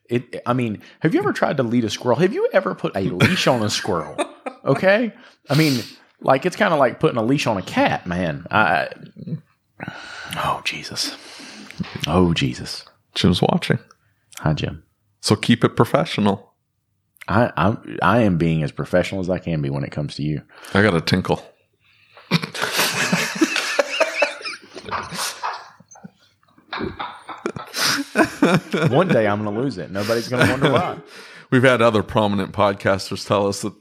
[0.09, 0.41] It.
[0.45, 2.17] I mean, have you ever tried to lead a squirrel?
[2.17, 4.15] Have you ever put a leash on a squirrel?
[4.65, 5.13] Okay.
[5.47, 5.83] I mean,
[6.21, 8.47] like it's kind of like putting a leash on a cat, man.
[8.49, 8.89] I.
[10.37, 11.15] Oh Jesus.
[12.07, 12.83] Oh Jesus.
[13.13, 13.77] Jim's watching.
[14.39, 14.83] Hi, Jim.
[15.21, 16.51] So keep it professional.
[17.27, 20.23] I I'm, I am being as professional as I can be when it comes to
[20.23, 20.41] you.
[20.73, 21.43] I got a tinkle.
[28.89, 29.91] One day I'm going to lose it.
[29.91, 30.97] Nobody's going to wonder why.
[31.51, 33.73] We've had other prominent podcasters tell us that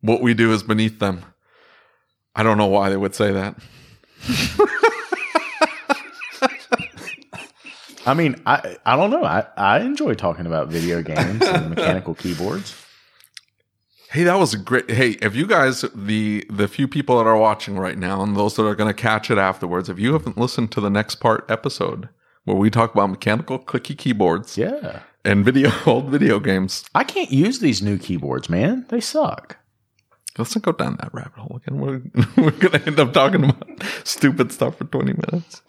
[0.00, 1.24] what we do is beneath them.
[2.34, 3.56] I don't know why they would say that.
[8.06, 9.24] I mean, I I don't know.
[9.24, 12.74] I, I enjoy talking about video games and mechanical keyboards.
[14.10, 14.90] Hey, that was a great.
[14.90, 18.56] Hey, if you guys, the the few people that are watching right now, and those
[18.56, 21.44] that are going to catch it afterwards, if you haven't listened to the next part
[21.50, 22.08] episode
[22.44, 25.00] where we talk about mechanical clicky keyboards Yeah.
[25.24, 28.86] and video old video games, I can't use these new keyboards, man.
[28.88, 29.56] They suck.
[30.38, 31.78] let's not go down that rabbit hole again.
[31.80, 32.02] We're
[32.42, 35.62] we're going to end up talking about stupid stuff for twenty minutes.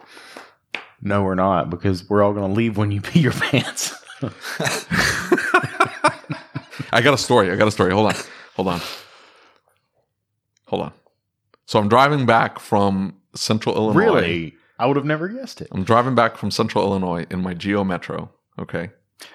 [1.01, 3.93] No, we're not because we're all going to leave when you pee your pants.
[6.93, 7.51] I got a story.
[7.51, 7.91] I got a story.
[7.91, 8.15] Hold on.
[8.55, 8.81] Hold on.
[10.67, 10.93] Hold on.
[11.65, 13.99] So I'm driving back from Central Illinois.
[13.99, 14.55] really?
[14.81, 15.67] I would have never guessed it.
[15.71, 18.31] I'm driving back from Central Illinois in my Geo Metro.
[18.59, 18.89] Okay.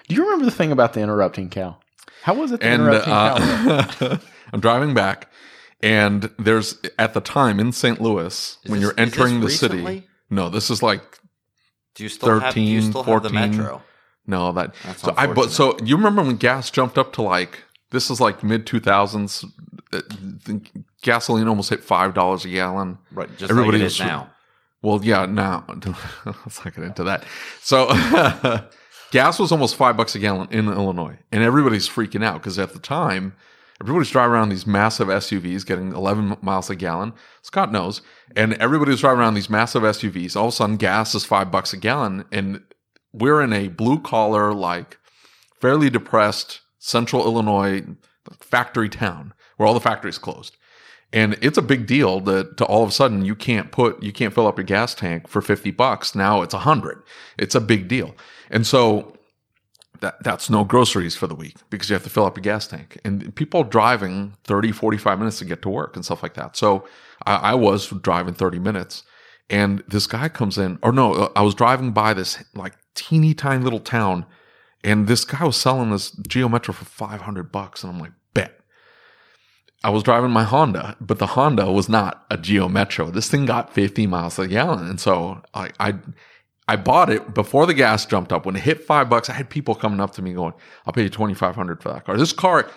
[0.09, 1.77] Do you remember the thing about the interrupting cow?
[2.23, 4.05] How was it the And interrupting cow?
[4.07, 4.17] uh,
[4.53, 5.31] I'm driving back,
[5.81, 8.01] and there's at the time in St.
[8.01, 10.07] Louis Is when this- you're is this entering the city.
[10.29, 11.19] No, this is like
[11.95, 12.53] Do you still have?
[12.53, 13.81] Do you 13, still have the metro?
[14.25, 14.75] no that.
[14.83, 18.19] That's so I but so you remember when gas jumped up to like this is
[18.19, 19.45] like mid 2000s.
[19.93, 20.01] uh,
[21.01, 22.97] Gasoline almost hit five dollars a gallon.
[23.13, 24.31] Right, just Everybody like it was- is now.
[24.81, 25.65] Well, yeah, now
[26.25, 27.23] let's not get into that.
[27.61, 27.87] So,
[29.11, 32.73] gas was almost five bucks a gallon in Illinois, and everybody's freaking out because at
[32.73, 33.35] the time,
[33.81, 37.13] everybody's driving around these massive SUVs getting 11 miles a gallon.
[37.41, 38.01] Scott knows,
[38.35, 40.35] and everybody's driving around these massive SUVs.
[40.35, 42.61] All of a sudden, gas is five bucks a gallon, and
[43.11, 44.99] we're in a blue collar, like
[45.59, 47.83] fairly depressed central Illinois
[48.39, 50.55] factory town where all the factories closed.
[51.13, 54.11] And it's a big deal that to all of a sudden you can't put you
[54.11, 56.15] can't fill up your gas tank for 50 bucks.
[56.15, 57.01] Now it's a hundred.
[57.37, 58.13] It's a big deal.
[58.49, 59.17] And so
[60.01, 62.67] that that's no groceries for the week because you have to fill up your gas
[62.67, 62.99] tank.
[63.05, 66.57] And people driving 30, 45 minutes to get to work and stuff like that.
[66.57, 66.85] So
[67.25, 69.03] I, I was driving 30 minutes
[69.49, 73.33] and this guy comes in, or no, uh, I was driving by this like teeny
[73.33, 74.25] tiny little town
[74.83, 77.83] and this guy was selling this Geo Metro for 500 bucks.
[77.83, 78.11] And I'm like.
[79.87, 83.09] I was driving my Honda, but the Honda was not a Geo Metro.
[83.09, 84.85] This thing got 50 miles a gallon.
[84.85, 85.93] And so I, I,
[86.67, 88.45] I bought it before the gas jumped up.
[88.45, 90.51] When it hit five bucks, I had people coming up to me going,
[90.85, 92.17] I'll pay you 2500 for that car.
[92.17, 92.69] This car,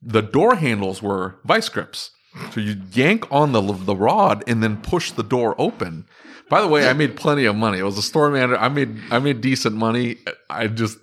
[0.00, 2.12] the door handles were vice grips.
[2.52, 6.06] So you yank on the, the rod and then push the door open.
[6.48, 7.80] By the way, I made plenty of money.
[7.80, 8.56] I was a store manager.
[8.56, 10.16] I made, I made decent money.
[10.48, 10.96] I just,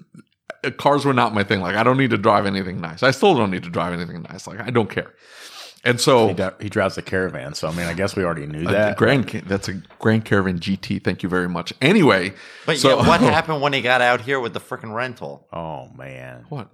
[0.63, 1.61] Uh, cars were not my thing.
[1.61, 3.03] Like I don't need to drive anything nice.
[3.03, 4.47] I still don't need to drive anything nice.
[4.47, 5.13] Like I don't care.
[5.83, 8.47] And so He, dri- he drives a caravan, so I mean, I guess we already
[8.47, 8.97] knew that.
[8.97, 11.03] Grand that's a Grand Caravan GT.
[11.03, 11.73] Thank you very much.
[11.79, 12.33] Anyway,
[12.65, 15.47] But so yeah, what happened when he got out here with the freaking rental?
[15.53, 16.69] oh man, What?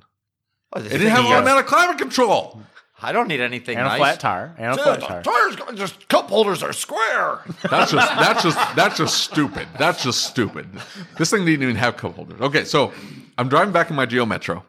[0.69, 2.61] What, It didn't have he- automatic climate control.
[3.03, 3.95] I don't need anything and nice.
[3.95, 5.24] a flat tire, and a flat tire.
[5.24, 7.39] tires, just cup holders are square.
[7.69, 9.67] That's just that's just that's just stupid.
[9.80, 10.69] That's just stupid.
[11.17, 12.39] This thing didn't even have cup holders.
[12.39, 12.93] Okay, so
[13.38, 14.65] I'm driving back in my Geo Metro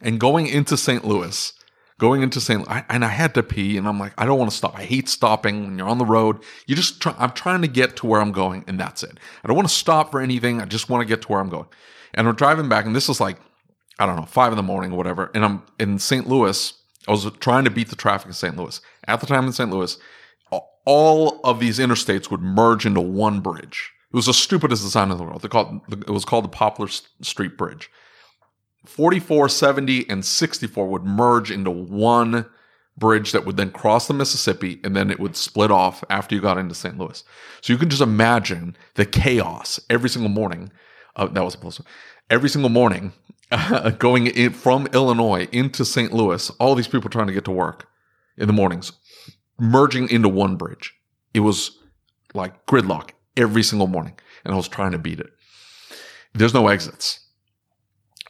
[0.00, 1.04] and going into St.
[1.04, 1.52] Louis.
[1.98, 2.68] going into St.
[2.68, 4.76] I, and I had to pee, and I'm like, I don't want to stop.
[4.76, 6.42] I hate stopping when you're on the road.
[6.66, 9.18] You just try, I'm trying to get to where I'm going, and that's it.
[9.42, 10.60] I don't want to stop for anything.
[10.60, 11.66] I just want to get to where I'm going.
[12.14, 13.38] And we're driving back, and this is like,
[13.98, 15.30] I don't know, five in the morning or whatever.
[15.34, 16.28] And I'm in St.
[16.28, 16.74] Louis.
[17.06, 18.56] I was trying to beat the traffic in St.
[18.56, 18.80] Louis.
[19.06, 19.70] At the time in St.
[19.70, 19.96] Louis,
[20.84, 23.92] all of these interstates would merge into one bridge.
[24.14, 25.42] It was the stupidest design in the world.
[25.42, 27.90] They called it was called the Poplar Street Bridge.
[28.86, 32.46] 44, 70, and 64 would merge into one
[32.96, 36.40] bridge that would then cross the Mississippi and then it would split off after you
[36.40, 36.96] got into St.
[36.96, 37.24] Louis.
[37.60, 40.70] So you can just imagine the chaos every single morning.
[41.16, 41.82] Uh, that was a
[42.30, 43.14] Every single morning
[43.50, 46.12] uh, going in from Illinois into St.
[46.12, 47.88] Louis, all these people trying to get to work
[48.36, 48.92] in the mornings,
[49.58, 50.94] merging into one bridge.
[51.32, 51.76] It was
[52.32, 54.18] like gridlock every single morning.
[54.44, 55.30] And I was trying to beat it.
[56.34, 57.20] There's no exits.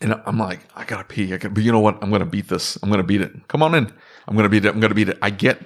[0.00, 1.32] And I'm like, I gotta pee.
[1.32, 2.02] I gotta, but you know what?
[2.02, 2.76] I'm gonna beat this.
[2.82, 3.48] I'm gonna beat it.
[3.48, 3.92] Come on in.
[4.26, 4.68] I'm gonna beat it.
[4.68, 5.18] I'm gonna beat it.
[5.22, 5.60] I get,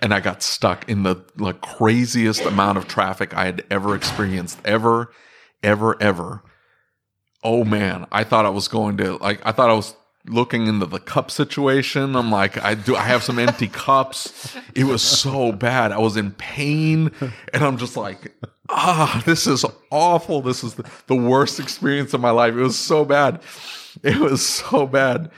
[0.00, 4.58] and I got stuck in the like craziest amount of traffic I had ever experienced,
[4.64, 5.12] ever,
[5.62, 6.42] ever, ever.
[7.44, 9.44] Oh man, I thought I was going to like.
[9.44, 9.94] I thought I was
[10.26, 12.16] looking into the cup situation.
[12.16, 12.96] I'm like, I do.
[12.96, 14.56] I have some empty cups.
[14.74, 15.92] It was so bad.
[15.92, 17.10] I was in pain,
[17.52, 18.32] and I'm just like,
[18.68, 20.40] ah, this is awful.
[20.40, 20.74] This is
[21.06, 22.54] the, worst experience of my life.
[22.54, 23.42] It was so bad.
[24.02, 25.30] It was so bad.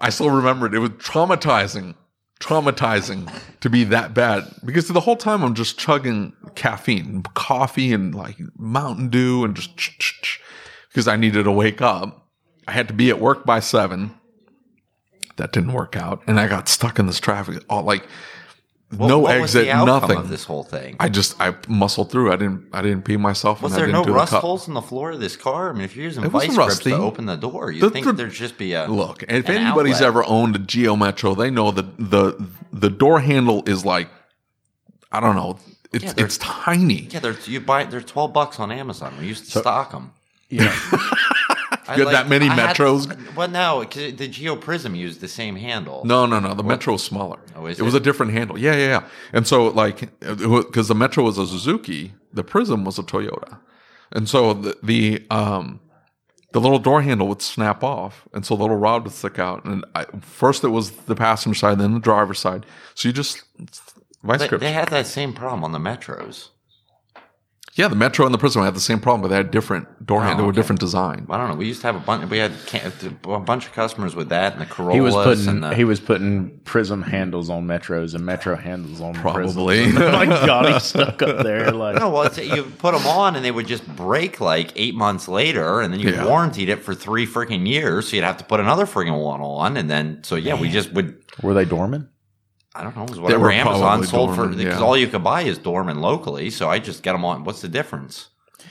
[0.00, 0.74] I still remember it.
[0.74, 1.94] It was traumatizing,
[2.40, 8.14] traumatizing to be that bad because the whole time I'm just chugging caffeine, coffee, and
[8.14, 9.70] like Mountain Dew, and just
[10.88, 12.21] because I needed to wake up.
[12.66, 14.14] I had to be at work by seven.
[15.36, 17.64] That didn't work out, and I got stuck in this traffic.
[17.68, 18.06] All like
[18.96, 20.18] what, no what exit, nothing.
[20.18, 20.96] Of this whole thing.
[21.00, 22.30] I just I muscled through.
[22.30, 23.62] I didn't I didn't pee myself.
[23.62, 25.70] Was there no rust holes in the floor of this car?
[25.70, 28.32] I mean, if you're using vice grips to open the door, you think the, there'd
[28.32, 29.22] just be a look.
[29.22, 30.08] If anybody's outlet.
[30.08, 34.10] ever owned a Geo Metro, they know that the the door handle is like
[35.10, 35.58] I don't know.
[35.94, 37.08] It's yeah, it's tiny.
[37.10, 39.14] Yeah, they're you buy they're twelve bucks on Amazon.
[39.18, 40.12] We used to so, stock them.
[40.50, 40.76] Yeah.
[41.96, 43.08] you like, that many I Metros?
[43.08, 46.04] Had, well, no, the Geo Prism used the same handle.
[46.04, 46.54] No, no, no.
[46.54, 47.40] The Metro is smaller.
[47.56, 47.82] Oh, is it?
[47.82, 48.58] It was a different handle.
[48.58, 49.08] Yeah, yeah, yeah.
[49.32, 53.58] And so, like, because the Metro was a Suzuki, the Prism was a Toyota,
[54.12, 55.80] and so the, the um
[56.52, 59.64] the little door handle would snap off, and so the little rod would stick out.
[59.64, 62.66] And I, first it was the passenger side, then the driver's side.
[62.94, 63.42] So you just
[64.22, 66.50] vice they, they had that same problem on the Metros.
[67.74, 70.18] Yeah, the Metro and the Prism had the same problem, but they had different door
[70.18, 70.56] oh, handles, They were okay.
[70.56, 71.26] different design.
[71.30, 71.54] I don't know.
[71.54, 72.28] We used to have a bunch.
[72.28, 72.52] We had
[73.24, 74.94] a bunch of customers with that and the Corollas.
[74.94, 79.14] He was putting the, he was putting Prism handles on Metros and Metro handles on
[79.14, 79.90] probably.
[79.92, 81.70] my God, he's stuck up there.
[81.72, 85.26] Like no, well, you put them on and they would just break like eight months
[85.26, 86.26] later, and then you yeah.
[86.26, 89.78] warranted it for three freaking years, so you'd have to put another freaking one on,
[89.78, 90.62] and then so yeah, Man.
[90.62, 91.24] we just would.
[91.42, 92.10] Were they Dorman?
[92.74, 94.84] I don't know, it was whatever Amazon sold Dorman, for because yeah.
[94.84, 96.50] all you could buy is Dorman locally.
[96.50, 97.44] So I just get them on.
[97.44, 98.28] What's the difference?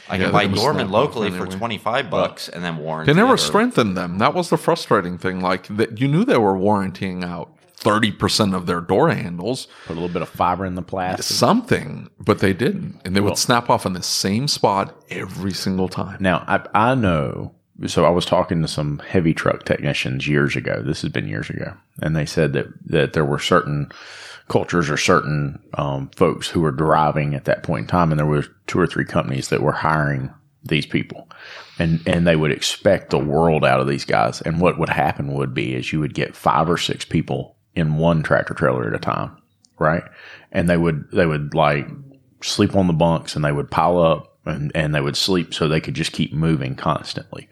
[0.09, 1.45] I yeah, can buy Dorman locally anyway.
[1.45, 3.13] for twenty five bucks and then warranty.
[3.13, 4.17] They never strengthened them.
[4.17, 5.39] That was the frustrating thing.
[5.41, 9.67] Like that, you knew they were warranting out thirty percent of their door handles.
[9.85, 13.21] Put a little bit of fiber in the plastic, something, but they didn't, and they
[13.21, 16.17] well, would snap off in the same spot every single time.
[16.19, 17.53] Now I, I know
[17.87, 20.81] so I was talking to some heavy truck technicians years ago.
[20.81, 23.91] This has been years ago, and they said that that there were certain
[24.47, 28.25] cultures or certain um, folks who were driving at that point in time, and there
[28.25, 30.31] were two or three companies that were hiring
[30.63, 31.29] these people,
[31.79, 34.41] and and they would expect the world out of these guys.
[34.41, 37.97] And what would happen would be is you would get five or six people in
[37.97, 39.37] one tractor trailer at a time,
[39.79, 40.03] right?
[40.51, 41.87] And they would they would like
[42.41, 45.67] sleep on the bunks, and they would pile up and, and they would sleep so
[45.67, 47.47] they could just keep moving constantly.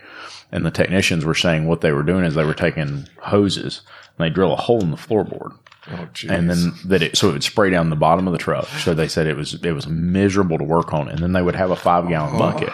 [0.52, 3.82] And the technicians were saying what they were doing is they were taking hoses
[4.18, 5.56] and they drill a hole in the floorboard.
[5.92, 8.68] Oh, and then that it so it would spray down the bottom of the truck.
[8.68, 11.08] So they said it was it was miserable to work on.
[11.08, 12.40] And then they would have a five gallon oh.
[12.40, 12.70] bucket.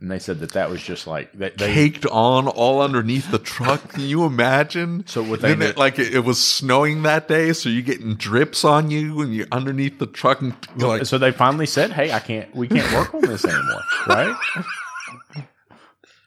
[0.00, 3.38] And they said that that was just like they, they caked on all underneath the
[3.38, 3.90] truck.
[3.90, 5.04] Can you imagine?
[5.10, 8.64] So what they did, like it, it, was snowing that day, so you're getting drips
[8.64, 10.40] on you and you're underneath the truck.
[10.40, 12.54] And like, so they finally said, "Hey, I can't.
[12.54, 14.36] We can't work on this anymore." right?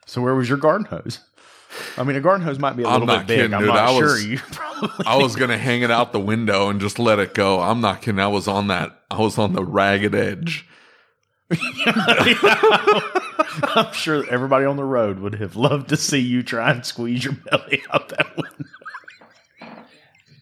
[0.05, 1.19] so where was your garden hose?
[1.97, 3.37] I mean, a garden hose might be a little bit big.
[3.37, 4.03] Kidding, I'm not I sure.
[4.03, 5.05] Was, probably.
[5.05, 7.61] I was gonna hang it out the window and just let it go.
[7.61, 8.19] I'm not kidding.
[8.19, 9.01] I was on that.
[9.09, 10.67] I was on the ragged edge.
[13.75, 17.23] I'm sure everybody on the road would have loved to see you try and squeeze
[17.23, 18.65] your belly out that window.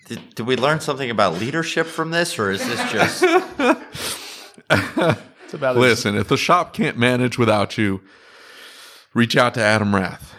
[0.08, 3.24] Did, did we learn something about leadership from this, or is this just?
[4.70, 8.02] it's about Listen, if the shop can't manage without you,
[9.14, 10.36] reach out to Adam Rath.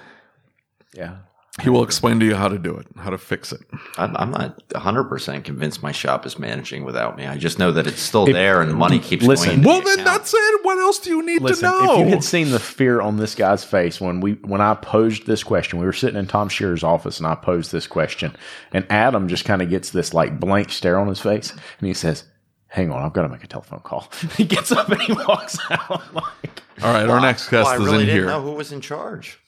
[0.92, 1.16] Yeah,
[1.60, 3.60] He will explain to you how to do it, how to fix it.
[3.98, 7.26] I'm, I'm not 100% convinced my shop is managing without me.
[7.26, 9.58] I just know that it's still there and the money keeps listen, going.
[9.58, 10.18] into Well, the then account.
[10.18, 10.64] that's it.
[10.64, 11.92] What else do you need Listen, to know?
[11.92, 15.26] if you had seen the fear on this guy's face when we when I posed
[15.26, 18.34] this question, we were sitting in Tom Shearer's office and I posed this question,
[18.72, 21.92] and Adam just kind of gets this like blank stare on his face, and he
[21.92, 22.24] says,
[22.68, 25.58] "Hang on, I've got to make a telephone call." he gets up and he walks
[25.70, 26.02] out.
[26.14, 28.26] Like, All right, our next guest Well, I is really in didn't here.
[28.26, 29.38] know who was in charge.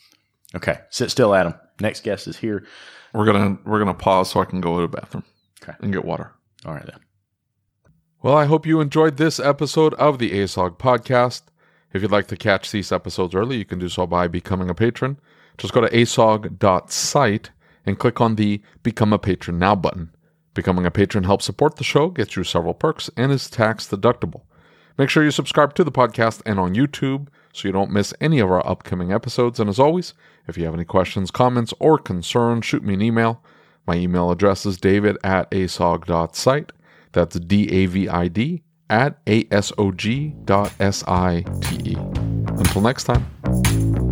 [0.55, 1.55] okay, sit still, Adam.
[1.81, 2.64] Next guest is here.
[3.12, 5.25] We're gonna we're gonna pause so I can go to the bathroom
[5.62, 5.72] Okay.
[5.81, 6.33] and get water.
[6.64, 6.99] All right then.
[8.22, 11.43] Well, I hope you enjoyed this episode of the ASOG podcast.
[11.93, 14.75] If you'd like to catch these episodes early, you can do so by becoming a
[14.75, 15.18] patron.
[15.59, 17.51] Just go to asog.site
[17.87, 20.11] and click on the Become a Patron Now button.
[20.55, 24.43] Becoming a patron helps support the show, gets you several perks, and is tax deductible.
[24.97, 28.39] Make sure you subscribe to the podcast and on YouTube so you don't miss any
[28.39, 29.61] of our upcoming episodes.
[29.61, 30.14] And as always,
[30.47, 33.42] if you have any questions, comments, or concerns, shoot me an email.
[33.86, 36.72] My email address is david at asog.site.
[37.12, 41.92] That's D A V I D at A S O G dot S I T
[41.92, 41.97] E.
[41.97, 44.03] Until next time.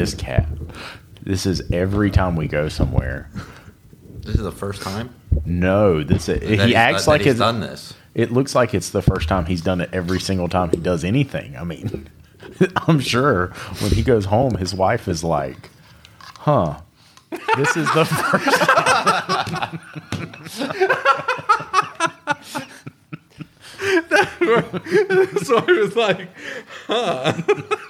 [0.00, 0.48] This cat.
[1.22, 3.28] This is every time we go somewhere.
[4.22, 7.60] This is the first time No, this that he acts done- like he's it's, done
[7.60, 7.92] this.
[8.14, 11.04] it looks like it's the first time he's done it every single time he does
[11.04, 11.56] anything.
[11.56, 12.08] I mean,
[12.88, 13.48] I'm sure
[13.80, 15.68] when he goes home, his wife is like,
[16.18, 16.80] "Huh,
[17.56, 18.56] this is the first."
[25.44, 26.28] so I was like,
[26.86, 27.32] huh.